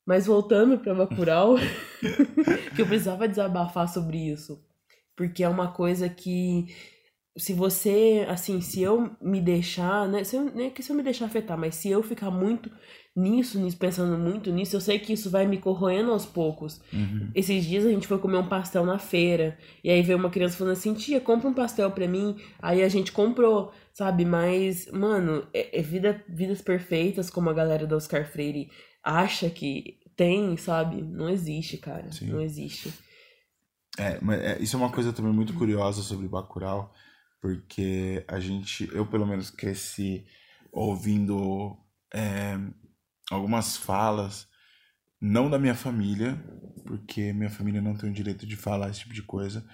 [0.06, 1.56] Mas voltando pra Bacurau,
[2.76, 4.62] que eu precisava desabafar sobre isso.
[5.16, 6.66] Porque é uma coisa que,
[7.36, 10.22] se você, assim, se eu me deixar, né?
[10.22, 12.70] Se eu, nem que se eu me deixar afetar, mas se eu ficar muito
[13.16, 16.80] nisso, nisso, pensando muito nisso, eu sei que isso vai me corroendo aos poucos.
[16.92, 17.30] Uhum.
[17.34, 19.58] Esses dias a gente foi comer um pastel na feira.
[19.82, 22.36] E aí veio uma criança falando assim: tia, compra um pastel pra mim.
[22.60, 24.24] Aí a gente comprou, sabe?
[24.24, 28.70] Mas, mano, é, é vida, vidas perfeitas, como a galera da Oscar Freire
[29.06, 31.00] acha que tem, sabe?
[31.00, 32.10] Não existe, cara.
[32.10, 32.26] Sim.
[32.26, 32.92] Não existe.
[33.96, 36.92] É, mas é, isso é uma coisa também muito curiosa sobre Bacurau,
[37.40, 40.26] porque a gente, eu pelo menos cresci
[40.72, 41.78] ouvindo
[42.12, 42.58] é,
[43.30, 44.48] algumas falas,
[45.20, 46.36] não da minha família,
[46.84, 49.64] porque minha família não tem o direito de falar esse tipo de coisa,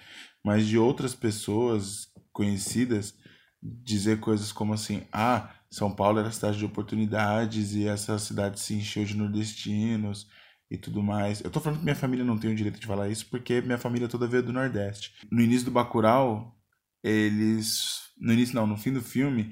[0.43, 3.17] mas de outras pessoas conhecidas
[3.61, 8.75] dizer coisas como assim, ah, São Paulo era cidade de oportunidades e essa cidade se
[8.75, 10.29] encheu de nordestinos
[10.69, 11.41] e tudo mais.
[11.41, 13.79] Eu tô falando que minha família não tem o direito de falar isso porque minha
[13.79, 15.15] família toda veio do Nordeste.
[15.31, 16.55] No início do Bacurau,
[17.03, 18.03] eles...
[18.19, 19.51] No início não, no fim do filme,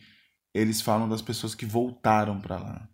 [0.54, 2.88] eles falam das pessoas que voltaram pra lá.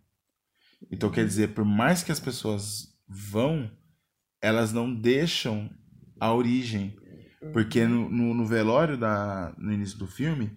[0.90, 3.70] Então quer dizer, por mais que as pessoas vão,
[4.40, 5.68] elas não deixam
[6.18, 6.96] a origem.
[7.52, 10.56] Porque no, no, no velório da, no início do filme,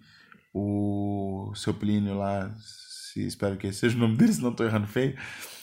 [0.52, 4.64] o seu Plínio lá, se espero que esse seja o nome dele, se não tô
[4.64, 5.16] errando feio,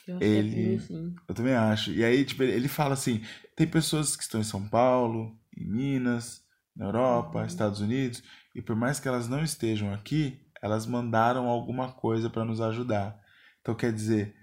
[0.07, 1.15] Eu acho Ele- é assim.
[1.27, 1.91] eu também acho.
[1.91, 3.21] E aí, tipo, ele ele fala assim:
[3.55, 6.41] tem pessoas que estão em São Paulo, em Minas,
[6.75, 7.45] na Europa, Uhum.
[7.45, 8.23] Estados Unidos,
[8.55, 13.19] e por mais que elas não estejam aqui, elas mandaram alguma coisa para nos ajudar.
[13.61, 14.35] Então, quer dizer,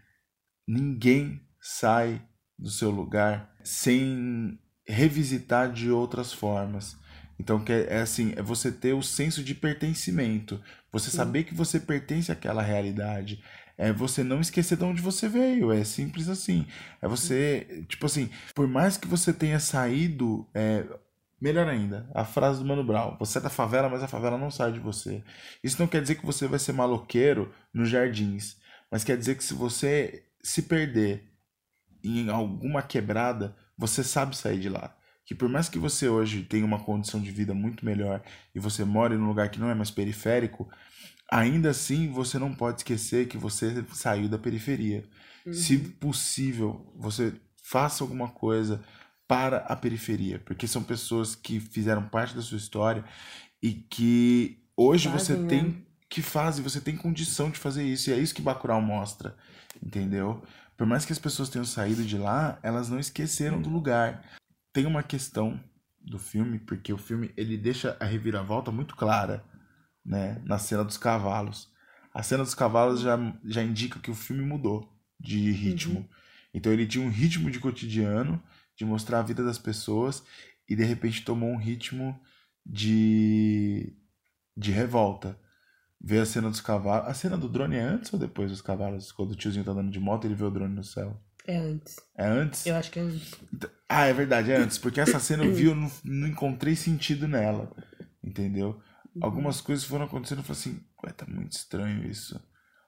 [0.67, 2.23] ninguém sai
[2.59, 6.97] do seu lugar sem revisitar de outras formas.
[7.39, 11.17] Então, que é, é assim, é você ter o senso de pertencimento, você Sim.
[11.19, 13.43] saber que você pertence àquela realidade,
[13.79, 16.67] é você não esquecer de onde você veio, é simples assim.
[17.03, 20.85] É você, tipo assim, por mais que você tenha saído, é,
[21.41, 24.51] melhor ainda, a frase do Mano Brown, você é da favela, mas a favela não
[24.51, 25.23] sai de você.
[25.63, 28.57] Isso não quer dizer que você vai ser maloqueiro nos jardins,
[28.91, 31.31] mas quer dizer que se você se perder
[32.03, 34.97] em alguma quebrada, você sabe sair de lá.
[35.27, 38.23] Que por mais que você hoje tenha uma condição de vida muito melhor
[38.55, 40.69] e você more num lugar que não é mais periférico,
[41.31, 45.05] ainda assim você não pode esquecer que você saiu da periferia.
[45.53, 48.83] Se possível, você faça alguma coisa
[49.29, 53.05] para a periferia, porque são pessoas que fizeram parte da sua história
[53.63, 55.49] e que hoje você Fazem, né?
[55.49, 59.37] tem que fazem, você tem condição de fazer isso, e é isso que Bacurau mostra,
[59.83, 60.41] entendeu?
[60.77, 64.23] Por mais que as pessoas tenham saído de lá, elas não esqueceram do lugar.
[64.77, 65.59] Tem uma questão
[66.03, 69.43] do filme, porque o filme ele deixa a reviravolta muito clara,
[70.05, 71.73] né, na cena dos cavalos.
[72.13, 76.07] A cena dos cavalos já, já indica que o filme mudou de ritmo.
[76.53, 78.39] Então ele tinha um ritmo de cotidiano,
[78.77, 80.23] de mostrar a vida das pessoas,
[80.69, 82.21] e de repente tomou um ritmo
[82.63, 83.97] de,
[84.55, 85.41] de revolta.
[85.99, 87.09] Ver a cena dos cavalos.
[87.09, 89.11] A cena do drone é antes ou depois dos cavalos?
[89.11, 91.19] Quando o tiozinho tá andando de moto, ele vê o drone no céu.
[91.47, 91.97] É antes.
[92.17, 92.67] É antes?
[92.67, 93.35] Eu acho que é antes.
[93.89, 94.79] Ah, é verdade, é antes.
[94.79, 97.71] Porque essa cena eu vi, eu não, não encontrei sentido nela.
[98.23, 98.81] Entendeu?
[99.21, 102.41] Algumas coisas foram acontecendo e eu falei assim, ué, tá muito estranho isso.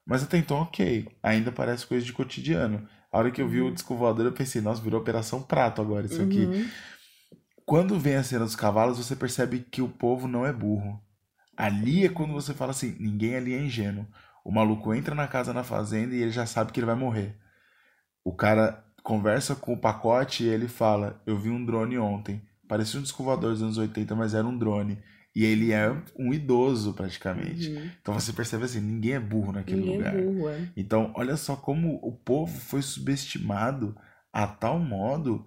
[0.07, 1.09] Mas até então, ok.
[1.23, 2.89] Ainda parece coisa de cotidiano.
[3.13, 6.07] A hora que eu vi o disco voador, eu pensei, nossa, virou Operação Prato agora
[6.07, 6.45] isso aqui.
[6.45, 6.69] Uhum.
[7.65, 11.01] Quando vem a cena dos cavalos, você percebe que o povo não é burro.
[11.57, 14.07] Ali é quando você fala assim, ninguém ali é ingênuo.
[14.45, 17.39] O maluco entra na casa na fazenda e ele já sabe que ele vai morrer.
[18.29, 22.43] O cara conversa com o pacote e ele fala, eu vi um drone ontem.
[22.69, 24.99] parecia um disco voador dos anos 80, mas era um drone.
[25.35, 27.71] E ele é um idoso, praticamente.
[27.71, 27.91] Uhum.
[28.01, 30.15] Então você percebe assim, ninguém é burro naquele Ninguém lugar.
[30.17, 30.69] é burro, é.
[30.77, 33.97] Então, olha só como o povo foi subestimado
[34.33, 35.47] a tal modo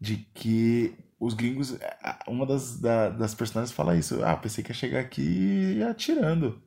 [0.00, 1.78] de que os gringos.
[2.26, 4.24] Uma das, da- das personagens fala isso.
[4.24, 6.60] Ah, pensei que ia chegar aqui atirando.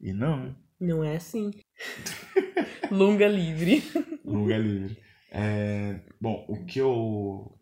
[0.00, 0.56] E não.
[0.80, 1.50] Não é assim.
[2.90, 3.82] Lunga livre.
[4.24, 4.98] Lugar livre.
[5.30, 7.56] É, bom, o que eu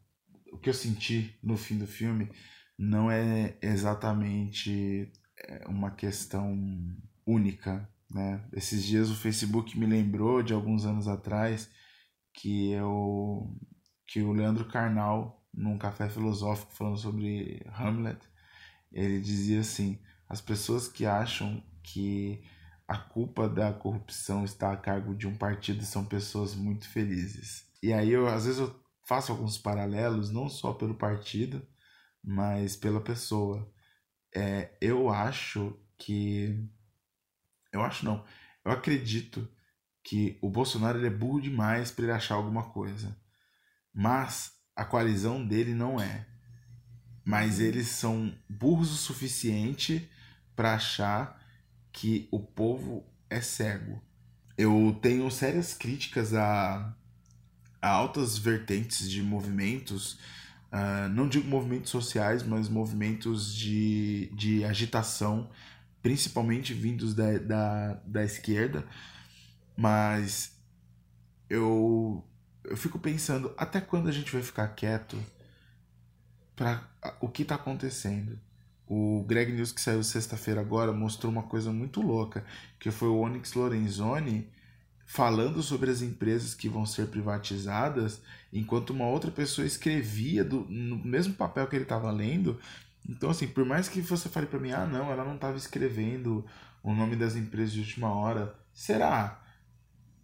[0.52, 2.30] o que eu senti no fim do filme
[2.78, 6.56] não é exatamente é, uma questão
[7.26, 8.44] única, né?
[8.52, 11.70] Esses dias o Facebook me lembrou de alguns anos atrás
[12.32, 13.54] que eu
[14.06, 18.18] que o Leandro Carnal num café filosófico falando sobre Hamlet,
[18.92, 22.42] ele dizia assim: as pessoas que acham que
[22.88, 27.70] a culpa da corrupção está a cargo de um partido são pessoas muito felizes.
[27.82, 28.74] E aí eu às vezes eu
[29.04, 31.66] faço alguns paralelos não só pelo partido,
[32.24, 33.70] mas pela pessoa.
[34.34, 36.66] É, eu acho que
[37.70, 38.24] eu acho não,
[38.64, 39.46] eu acredito
[40.02, 43.14] que o Bolsonaro é burro demais para ele achar alguma coisa.
[43.92, 46.26] Mas a coalizão dele não é.
[47.22, 50.10] Mas eles são burros o suficiente
[50.56, 51.37] para achar
[51.92, 54.02] que o povo é cego.
[54.56, 56.94] Eu tenho sérias críticas a,
[57.80, 60.18] a altas vertentes de movimentos,
[60.70, 65.50] ah, não digo movimentos sociais, mas movimentos de, de agitação,
[66.02, 68.84] principalmente vindos da, da, da esquerda.
[69.76, 70.52] Mas
[71.48, 72.24] eu,
[72.64, 75.16] eu fico pensando até quando a gente vai ficar quieto
[76.54, 76.86] para
[77.20, 78.38] o que está acontecendo.
[78.88, 82.42] O Greg News que saiu sexta-feira agora mostrou uma coisa muito louca,
[82.78, 84.48] que foi o Onyx Lorenzoni
[85.04, 88.20] falando sobre as empresas que vão ser privatizadas,
[88.52, 92.58] enquanto uma outra pessoa escrevia do, no mesmo papel que ele estava lendo.
[93.08, 96.44] Então, assim, por mais que você fale para mim, ah, não, ela não estava escrevendo
[96.82, 99.42] o nome das empresas de última hora, será?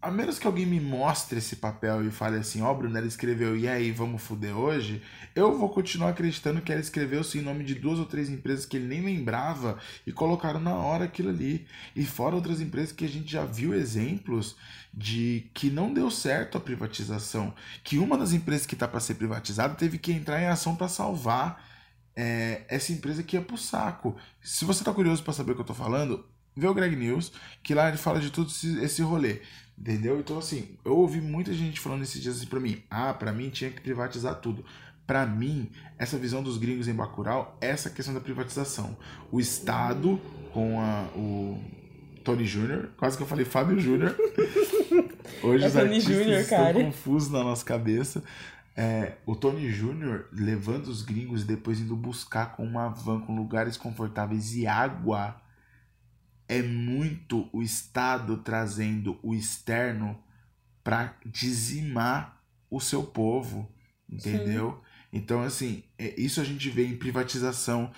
[0.05, 3.57] A menos que alguém me mostre esse papel e fale assim, ó, Bruno, ela escreveu,
[3.57, 5.03] e aí, vamos fuder hoje?
[5.35, 8.67] Eu vou continuar acreditando que ela escreveu sim em nome de duas ou três empresas
[8.67, 11.67] que ele nem lembrava e colocaram na hora aquilo ali.
[11.97, 14.57] E fora outras empresas que a gente já viu exemplos
[14.93, 17.55] de que não deu certo a privatização.
[17.83, 20.87] Que uma das empresas que está para ser privatizada teve que entrar em ação para
[20.87, 21.65] salvar
[22.15, 24.15] é, essa empresa que ia pro saco.
[24.43, 27.33] Se você tá curioso para saber o que eu tô falando, vê o Greg News,
[27.63, 29.41] que lá ele fala de tudo esse rolê.
[29.79, 30.21] Entendeu?
[30.21, 33.51] Então, assim, eu ouvi muita gente falando esses dias assim pra mim: ah, pra mim
[33.51, 34.65] tinha que privatizar tudo.
[35.07, 38.97] Pra mim, essa visão dos gringos em Bacurau é essa questão da privatização.
[39.31, 40.19] O Estado
[40.53, 41.61] com a, o
[42.23, 44.15] Tony Jr., quase que eu falei Fábio Jr.
[45.43, 46.75] Hoje É os Tony artistas Jr., estão cara.
[46.85, 48.23] confusos na nossa cabeça.
[48.77, 50.25] É, o Tony Jr.
[50.33, 55.37] levando os gringos e depois indo buscar com uma van com lugares confortáveis e água
[56.49, 60.23] é muito o Estado trazendo o externo
[60.83, 63.69] para dizimar o seu povo,
[64.09, 64.83] entendeu?
[65.13, 67.93] Então, assim, é- isso a gente vê em privatização,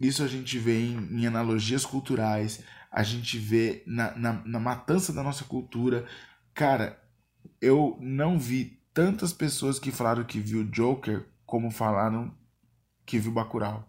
[0.00, 5.12] isso a gente vê em, em analogias culturais, a gente vê na, na, na matança
[5.12, 6.06] da nossa cultura.
[6.54, 7.00] Cara,
[7.60, 12.32] eu não vi tantas pessoas que falaram que viu Joker como falaram
[13.06, 13.88] que viu Bacurau.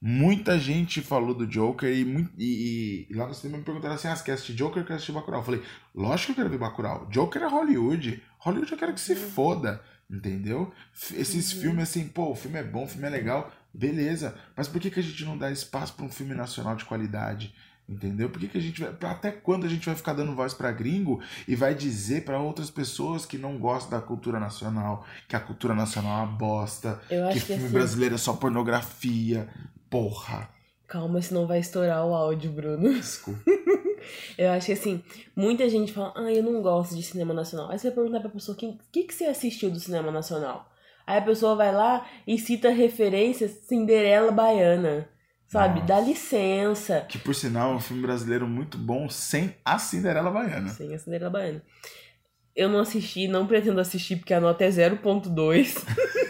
[0.00, 2.02] Muita gente falou do Joker e,
[2.38, 4.94] e- e lá no cinema me perguntaram assim: ah, você quer assistir Joker ou quer
[4.94, 5.40] assistir Bacurau?
[5.40, 5.62] Eu falei,
[5.94, 7.06] lógico que eu quero ver Bacurau.
[7.10, 8.22] Joker é Hollywood.
[8.38, 10.72] Hollywood eu quero que se foda, entendeu?
[11.12, 11.60] Esses Uhum.
[11.62, 14.36] filmes assim, pô, o filme é bom, o filme é legal, beleza.
[14.56, 17.52] Mas por que, que a gente não dá espaço para um filme nacional de qualidade?
[17.88, 18.28] Entendeu?
[18.30, 18.94] Por que, que a gente vai.
[19.10, 22.70] Até quando a gente vai ficar dando voz pra gringo e vai dizer pra outras
[22.70, 27.32] pessoas que não gostam da cultura nacional, que a cultura nacional é uma bosta, que
[27.32, 27.72] que filme assim.
[27.72, 29.48] brasileiro é só pornografia?
[29.90, 30.48] Porra.
[30.86, 32.94] Calma, senão vai estourar o áudio, Bruno.
[32.94, 33.40] Desculpa.
[34.38, 35.02] Eu acho que assim,
[35.36, 37.70] muita gente fala, ah, eu não gosto de cinema nacional.
[37.70, 40.70] Aí você vai perguntar pra pessoa, o que, que, que você assistiu do cinema nacional?
[41.06, 45.08] Aí a pessoa vai lá e cita referências Cinderela Baiana.
[45.46, 45.80] Sabe?
[45.80, 45.86] Nossa.
[45.86, 47.00] Dá licença.
[47.08, 50.68] Que por sinal é um filme brasileiro muito bom sem a Cinderela Baiana.
[50.68, 51.62] Sem a Cinderela Baiana.
[52.54, 55.84] Eu não assisti, não pretendo assistir porque a nota é 0.2.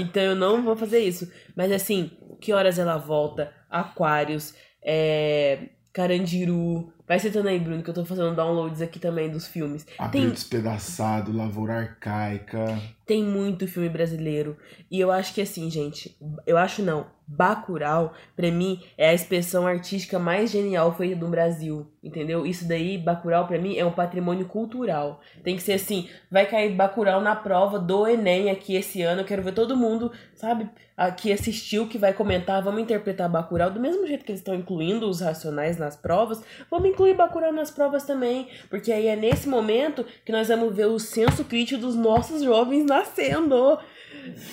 [0.00, 1.30] então eu não vou fazer isso.
[1.56, 3.52] Mas assim, que horas ela volta?
[3.70, 9.46] Aquários, é, Carandiru, Vai citando aí, Bruno, que eu tô fazendo downloads aqui também dos
[9.46, 9.86] filmes.
[9.98, 12.78] Abril Tem, Despedaçado, Lavoura Arcaica.
[13.08, 14.58] Tem muito filme brasileiro.
[14.90, 16.14] E eu acho que assim, gente,
[16.46, 17.06] eu acho não.
[17.30, 22.46] Bacurau, pra mim, é a expressão artística mais genial feita no Brasil, entendeu?
[22.46, 25.20] Isso daí, Bacurau, pra mim, é um patrimônio cultural.
[25.44, 29.26] Tem que ser assim, vai cair Bacurau na prova do Enem aqui esse ano, eu
[29.26, 30.70] quero ver todo mundo, sabe,
[31.18, 35.06] que assistiu, que vai comentar, vamos interpretar Bacurau do mesmo jeito que eles estão incluindo
[35.06, 40.02] os racionais nas provas, vamos incluir Bacurau nas provas também, porque aí é nesse momento
[40.24, 43.78] que nós vamos ver o senso crítico dos nossos jovens nascendo.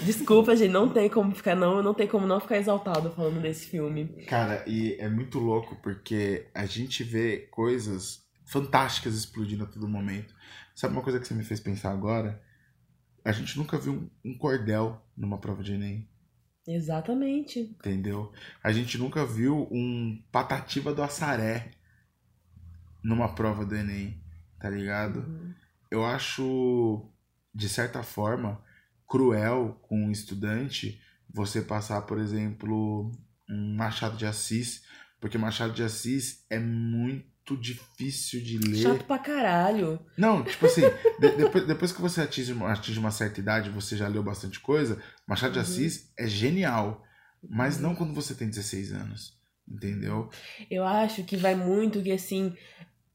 [0.06, 3.68] Desculpa, gente, não tem como ficar não, não tem como não ficar exaltado falando desse
[3.68, 4.06] filme.
[4.28, 10.34] Cara, e é muito louco porque a gente vê coisas fantásticas explodindo a todo momento.
[10.76, 12.42] Sabe uma coisa que você me fez pensar agora?
[13.24, 13.94] A gente nunca viu
[14.24, 16.08] um, um cordel numa prova de Enem,
[16.68, 17.60] Exatamente.
[17.60, 18.32] entendeu?
[18.64, 21.72] A gente nunca viu um Patativa do Assaré
[23.04, 24.22] numa prova do Enem,
[24.60, 25.20] tá ligado?
[25.20, 25.54] Uhum.
[25.92, 27.10] eu acho,
[27.56, 28.62] de certa forma,
[29.08, 31.00] cruel com um estudante
[31.34, 33.12] você passar, por exemplo,
[33.50, 34.84] um Machado de Assis,
[35.22, 38.76] porque Machado de Assis é muito difícil de ler.
[38.82, 40.00] Chato pra caralho.
[40.18, 40.82] Não, tipo assim,
[41.20, 44.60] de- depois, depois que você atinge, uma- atinge uma certa idade, você já leu bastante
[44.60, 45.64] coisa, Machado de Uhum.
[45.64, 47.04] Assis é genial,
[47.48, 49.38] mas não quando você tem 16 anos,
[49.68, 50.30] entendeu?
[50.70, 52.56] Eu acho que vai muito que assim,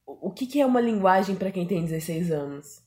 [0.07, 2.82] o que, que é uma linguagem pra quem tem 16 anos?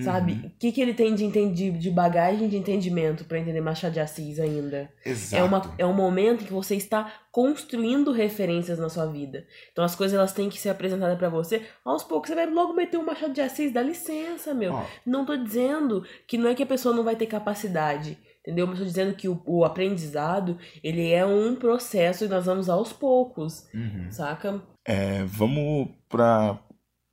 [0.00, 0.32] Sabe?
[0.32, 3.92] Uhum, O que, que ele tem de, entendi, de bagagem de entendimento pra entender Machado
[3.92, 4.90] de Assis ainda?
[5.04, 5.42] Exato.
[5.42, 9.46] É, uma, é um momento em que você está construindo referências na sua vida.
[9.70, 11.66] Então as coisas elas têm que ser apresentadas pra você.
[11.84, 14.72] Aos poucos você vai logo meter o Machado de Assis, dá licença, meu.
[15.04, 18.66] Não tô dizendo que não é que a pessoa não vai ter capacidade, entendeu?
[18.66, 22.94] Mas tô dizendo que o, o aprendizado, ele é um processo e nós vamos aos
[22.94, 24.10] poucos, uhum.
[24.10, 24.62] saca?
[24.86, 26.58] É, vamos para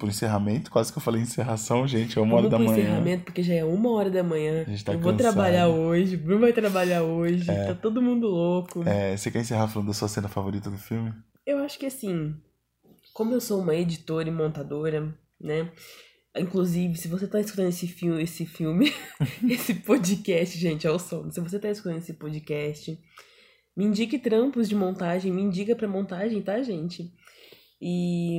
[0.08, 0.72] o encerramento.
[0.72, 2.18] Quase que eu falei encerração, gente.
[2.18, 2.84] É uma Vamos hora da pro manhã.
[2.84, 4.62] encerramento, porque já é uma hora da manhã.
[4.62, 5.34] A gente tá eu vou cansado.
[5.34, 8.84] trabalhar hoje, o Bruno vai trabalhar hoje, tá todo mundo louco.
[8.88, 11.14] É, você quer encerrar falando da sua cena favorita do filme?
[11.46, 12.36] Eu acho que assim,
[13.14, 15.70] como eu sou uma editora e montadora, né?
[16.38, 18.94] Inclusive, se você tá escutando esse filme, esse filme,
[19.50, 21.30] esse podcast, gente, é o som.
[21.32, 22.98] Se você tá escutando esse podcast,
[23.76, 27.12] me indique trampos de montagem, me indica pra montagem, tá, gente?
[27.82, 28.38] E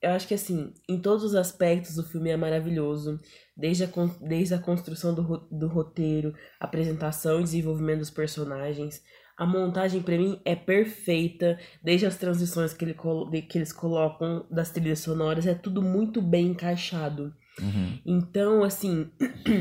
[0.00, 3.20] eu acho que assim, em todos os aspectos o filme é maravilhoso,
[3.56, 3.88] desde a,
[4.20, 9.02] desde a construção do, do roteiro, apresentação e desenvolvimento dos personagens.
[9.38, 12.94] A montagem pra mim é perfeita, desde as transições que, ele,
[13.42, 17.34] que eles colocam das trilhas sonoras, é tudo muito bem encaixado.
[17.60, 17.98] Uhum.
[18.04, 19.10] Então, assim,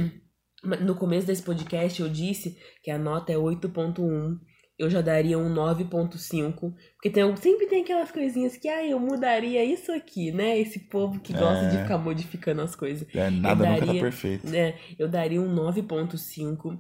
[0.64, 4.40] no começo desse podcast eu disse que a nota é 8.1.
[4.82, 6.74] Eu já daria um 9.5.
[6.96, 10.58] Porque tem, sempre tem aquelas coisinhas que, ah, eu mudaria isso aqui, né?
[10.60, 11.84] Esse povo que gosta de É.
[11.84, 13.08] ficar modificando as coisas.
[13.14, 14.48] É, nada nunca tá daria- perfeito.
[14.50, 14.76] né?
[14.98, 16.80] Eu daria um 9.5.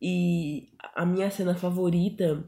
[0.00, 2.44] E a minha cena favorita.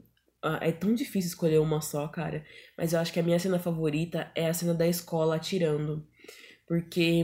[0.61, 2.45] É tão difícil escolher uma só, cara.
[2.77, 6.07] Mas eu acho que a minha cena favorita é a cena da escola atirando.
[6.67, 7.23] Porque.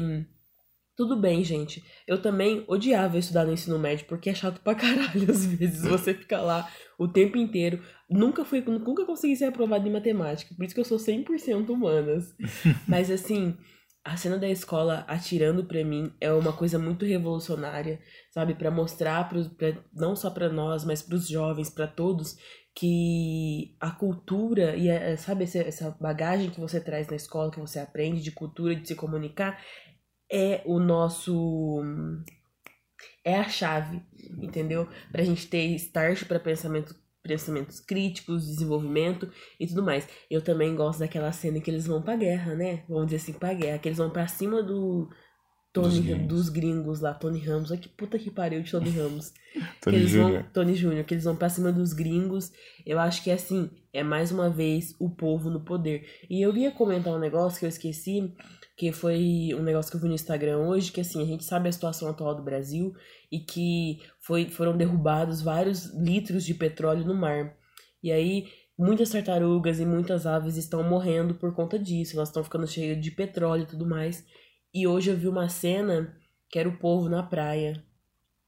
[0.96, 1.82] Tudo bem, gente.
[2.06, 5.82] Eu também odiava estudar no ensino médio, porque é chato pra caralho às vezes.
[5.82, 6.70] Você fica lá
[7.00, 7.82] o tempo inteiro.
[8.10, 10.54] Nunca fui, nunca consegui ser aprovado em matemática.
[10.54, 12.34] Por isso que eu sou 100% humanas.
[12.86, 13.56] Mas assim,
[14.04, 19.28] a cena da escola atirando pra mim é uma coisa muito revolucionária, sabe, Pra mostrar
[19.30, 22.36] pros, pra, não só pra nós, mas pros jovens, pra todos,
[22.74, 27.60] que a cultura e a- sabe essa, essa bagagem que você traz na escola, que
[27.60, 29.58] você aprende de cultura, de se comunicar,
[30.30, 31.82] é o nosso
[33.24, 34.02] é a chave,
[34.42, 34.88] entendeu?
[35.12, 40.08] Pra gente ter start pra pensamento pensamentos críticos, desenvolvimento e tudo mais.
[40.30, 42.82] Eu também gosto daquela cena que eles vão pra guerra, né?
[42.88, 45.06] Vamos dizer assim, pra guerra, que eles vão pra cima do
[45.72, 46.26] Tony, Dos gringos.
[46.28, 47.70] dos gringos lá, Tony Ramos.
[47.70, 49.34] Olha que puta que pariu de Tony Ramos.
[49.82, 50.42] Tony eles Júnior.
[50.42, 52.50] vão, Tony Júnior, que eles vão pra cima dos gringos.
[52.86, 56.06] Eu acho que assim, é mais uma vez o povo no poder.
[56.28, 58.34] E eu ia comentar um negócio que eu esqueci,
[58.80, 61.68] que foi um negócio que eu vi no Instagram hoje, que assim, a gente sabe
[61.68, 62.94] a situação atual do Brasil
[63.30, 67.54] e que foi, foram derrubados vários litros de petróleo no mar.
[68.02, 72.66] E aí, muitas tartarugas e muitas aves estão morrendo por conta disso, elas estão ficando
[72.66, 74.24] cheias de petróleo e tudo mais.
[74.72, 76.16] E hoje eu vi uma cena
[76.48, 77.84] que era o povo na praia.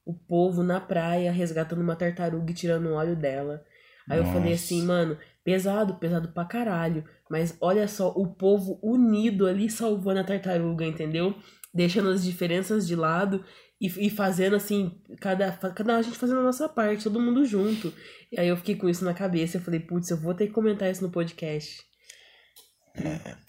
[0.03, 3.63] O povo na praia resgatando uma tartaruga e tirando o óleo dela.
[4.09, 4.65] Aí eu falei Nossa.
[4.65, 7.05] assim, mano, pesado, pesado pra caralho.
[7.33, 11.35] Mas olha só, o povo unido ali salvando a tartaruga, entendeu?
[11.73, 13.43] Deixando as diferenças de lado
[13.81, 17.91] e, e fazendo assim, cada, cada a gente fazendo a nossa parte, todo mundo junto.
[18.31, 19.57] E aí eu fiquei com isso na cabeça.
[19.57, 21.83] Eu falei, putz, eu vou ter que comentar isso no podcast.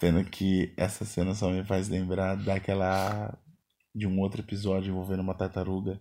[0.00, 3.38] Pena que essa cena só me faz lembrar daquela.
[3.94, 6.00] de um outro episódio envolvendo uma tartaruga.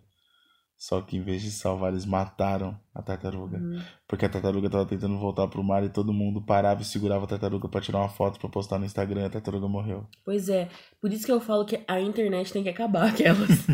[0.77, 3.57] Só que em vez de salvar, eles mataram a tartaruga.
[3.57, 3.81] Uhum.
[4.07, 7.27] Porque a tartaruga tava tentando voltar pro mar e todo mundo parava e segurava a
[7.27, 10.05] tartaruga pra tirar uma foto pra postar no Instagram e a tartaruga morreu.
[10.23, 10.69] Pois é,
[11.01, 13.65] por isso que eu falo que a internet tem que acabar, aquelas.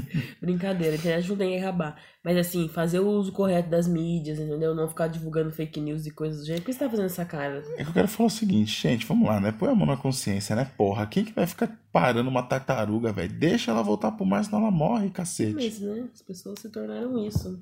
[0.41, 2.01] Brincadeira, a internet não tem que acabar.
[2.23, 4.73] Mas assim, fazer o uso correto das mídias, entendeu?
[4.73, 6.61] Não ficar divulgando fake news e coisas do jeito.
[6.61, 7.61] Por que você tá fazendo essa cara?
[7.75, 9.51] É que eu quero falar o seguinte, gente, vamos lá, né?
[9.51, 10.71] Põe a mão na consciência, né?
[10.77, 13.33] Porra, quem que vai ficar parando uma tartaruga, velho?
[13.33, 15.55] Deixa ela voltar pro mar, senão ela morre, cacete.
[15.55, 16.07] Mas, né?
[16.13, 17.61] As pessoas se tornaram isso.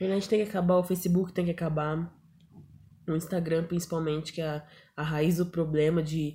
[0.00, 2.12] A internet tem que acabar, o Facebook tem que acabar.
[3.08, 4.62] O Instagram, principalmente, que é a,
[4.96, 6.34] a raiz do problema de,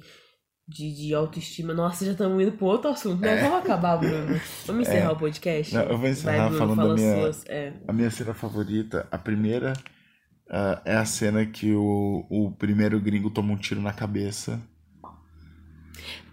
[0.67, 1.73] de, de autoestima.
[1.73, 3.19] Nossa, já estamos indo pro outro assunto.
[3.21, 4.39] Não, vamos acabar, Bruno.
[4.65, 5.75] Vamos encerrar o podcast?
[5.75, 5.79] É.
[5.79, 7.45] Não, eu vou encerrar Bruno, falando fala da minha- suas.
[7.47, 7.73] É.
[7.87, 9.73] A minha cena favorita, a primeira,
[10.49, 14.61] ah, é a cena que o, o primeiro gringo toma um tiro na cabeça.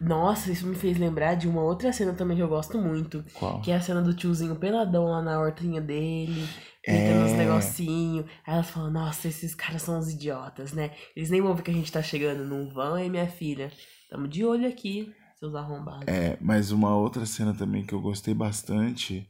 [0.01, 3.25] Nossa, isso me fez lembrar de uma outra cena também que eu gosto muito.
[3.35, 3.61] Qual?
[3.63, 6.47] Que é a cena do tiozinho peladão lá na hortinha dele,
[6.89, 7.37] uns É.
[7.37, 8.27] negocinhos.
[8.47, 10.93] Aí elas falam, nossa, esses caras são uns idiotas, né?
[11.15, 13.73] Eles nem vão ver que a gente tá chegando, não vão, hein, minha filha?
[14.09, 16.07] Tamo de olho aqui, seus arrombados.
[16.07, 19.29] É, mas uma outra cena também que eu gostei bastante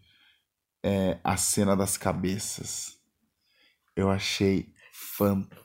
[0.84, 2.94] é a cena das cabeças.
[3.96, 5.56] Eu achei fantástico,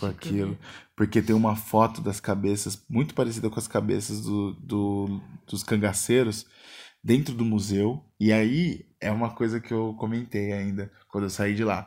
[0.00, 0.50] Fantástico, aquilo.
[0.52, 0.58] né?
[0.96, 6.46] Porque tem uma foto das cabeças muito parecida com as cabeças do, do- dos cangaceiros
[7.02, 8.04] dentro do museu.
[8.18, 11.86] E aí é uma coisa que eu comentei ainda quando eu saí de lá.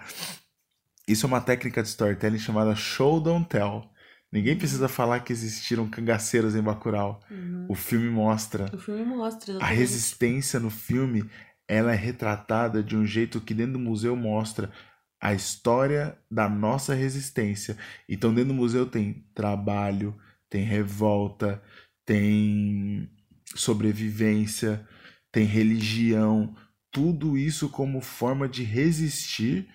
[1.07, 3.89] Isso é uma técnica de storytelling chamada show don't tell.
[4.31, 7.19] Ninguém precisa falar que existiram cangaceiros em Bacurau.
[7.31, 7.65] Uhum.
[7.67, 8.69] O filme mostra.
[8.73, 9.77] O filme mostra A exatamente.
[9.79, 11.27] resistência no filme,
[11.67, 14.71] ela é retratada de um jeito que dentro do museu mostra
[15.19, 17.75] a história da nossa resistência.
[18.07, 20.15] Então dentro do museu tem trabalho,
[20.49, 21.61] tem revolta,
[22.05, 23.09] tem
[23.55, 24.87] sobrevivência,
[25.31, 26.55] tem religião,
[26.91, 29.67] tudo isso como forma de resistir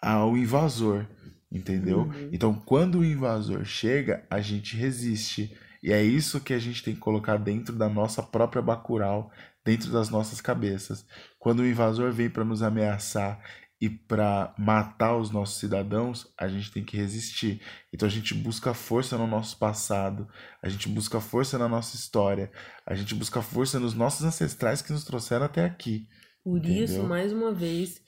[0.00, 1.06] ao invasor,
[1.50, 2.00] entendeu?
[2.00, 2.30] Uhum.
[2.32, 5.56] Então quando o invasor chega, a gente resiste.
[5.82, 9.30] E é isso que a gente tem que colocar dentro da nossa própria Bacurau,
[9.64, 11.06] dentro das nossas cabeças.
[11.38, 13.40] Quando o invasor vem para nos ameaçar
[13.80, 17.60] e para matar os nossos cidadãos, a gente tem que resistir.
[17.92, 20.28] Então a gente busca força no nosso passado,
[20.60, 22.50] a gente busca força na nossa história,
[22.84, 26.08] a gente busca força nos nossos ancestrais que nos trouxeram até aqui.
[26.48, 27.08] Por isso, Entendeu?
[27.08, 28.00] mais uma vez,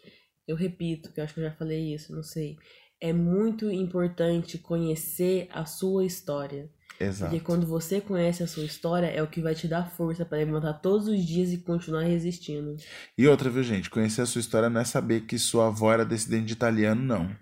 [0.48, 2.56] eu repito, que eu acho que eu já falei isso, não sei.
[3.00, 6.70] É muito importante conhecer a sua história.
[6.98, 7.30] Exato.
[7.30, 10.38] Porque quando você conhece a sua história, é o que vai te dar força pra
[10.38, 12.76] levantar todos os dias e continuar resistindo.
[13.16, 13.88] E outra, viu, gente?
[13.88, 17.34] Conhecer a sua história não é saber que sua avó era descendente de italiano, não.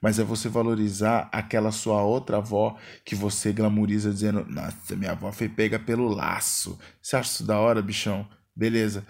[0.00, 5.32] Mas é você valorizar aquela sua outra avó que você glamoriza dizendo: Nossa, minha avó
[5.32, 6.78] foi pega pelo laço.
[7.02, 8.28] Você acha isso da hora, bichão?
[8.54, 9.04] Beleza.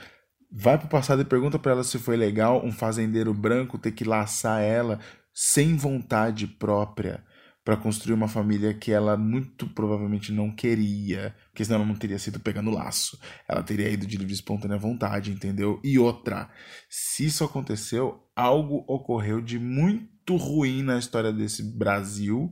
[0.53, 4.05] Vai pro passado e pergunta pra ela se foi legal um fazendeiro branco ter que
[4.05, 4.99] laçar ela
[5.33, 7.25] sem vontade própria
[7.65, 12.19] pra construir uma família que ela muito provavelmente não queria, porque senão ela não teria
[12.19, 13.19] sido pegando laço.
[13.47, 15.79] Ela teria ido de livre espontânea vontade, entendeu?
[15.85, 16.51] E outra,
[16.89, 22.51] se isso aconteceu, algo ocorreu de muito ruim na história desse Brasil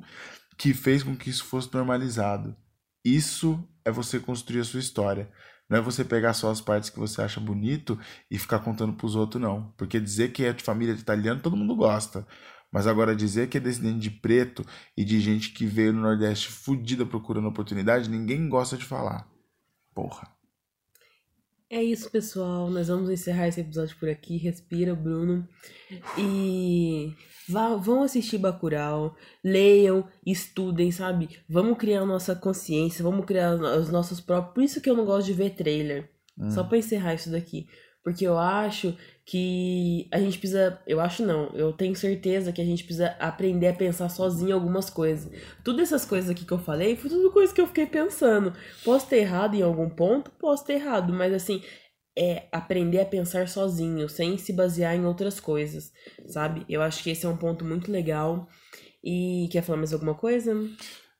[0.57, 2.55] que fez com que isso fosse normalizado.
[3.05, 5.31] Isso é você construir a sua história.
[5.69, 7.99] Não é você pegar só as partes que você acha bonito
[8.31, 9.73] e ficar contando pros outros, não.
[9.77, 12.27] Porque dizer que é de família de italiano, todo mundo gosta.
[12.71, 14.65] Mas agora dizer que é descendente de preto
[14.97, 19.29] e de gente que veio no Nordeste fudida procurando oportunidade, ninguém gosta de falar.
[19.95, 20.38] Porra.
[21.71, 22.71] É isso, pessoal.
[22.71, 24.37] Nós vamos encerrar esse episódio por aqui.
[24.37, 25.47] Respira, Bruno.
[26.19, 27.13] E
[27.49, 29.15] vá, vão assistir Bacurau,
[29.45, 31.39] leiam, estudem, sabe?
[31.49, 34.55] Vamos criar nossa consciência, vamos criar os nossos próprios.
[34.55, 36.11] Por isso que eu não gosto de ver trailer.
[36.51, 37.67] Só pra encerrar isso daqui.
[38.09, 40.81] Porque eu acho que a gente precisa.
[40.87, 44.89] Eu acho não, eu tenho certeza que a gente precisa aprender a pensar sozinho algumas
[44.89, 45.31] coisas.
[45.63, 48.55] Todas essas coisas aqui que eu falei foi tudo coisa que eu fiquei pensando.
[48.83, 50.31] Posso ter errado em algum ponto?
[50.31, 51.63] Posso ter errado, mas assim,
[52.17, 55.93] é aprender a pensar sozinho, sem se basear em outras coisas,
[56.27, 56.65] sabe?
[56.67, 58.49] Eu acho que esse é um ponto muito legal.
[59.05, 60.55] E quer falar mais alguma coisa?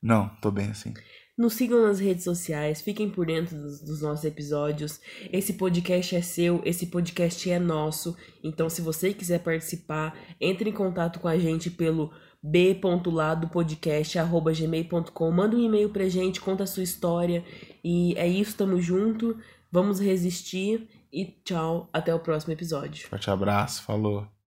[0.03, 0.95] Não, tô bem assim.
[1.39, 5.01] Nos sigam nas redes sociais, fiquem por dentro dos, dos nossos episódios.
[5.33, 8.17] Esse podcast é seu, esse podcast é nosso.
[8.43, 12.11] Então, se você quiser participar, entre em contato com a gente pelo
[12.43, 15.31] b.ladopodcast.gmail.com.
[15.31, 17.45] Manda um e-mail pra gente, conta a sua história.
[17.85, 19.39] E é isso, tamo junto.
[19.71, 20.89] Vamos resistir.
[21.13, 23.07] E tchau, até o próximo episódio.
[23.07, 24.27] Forte abraço, falou.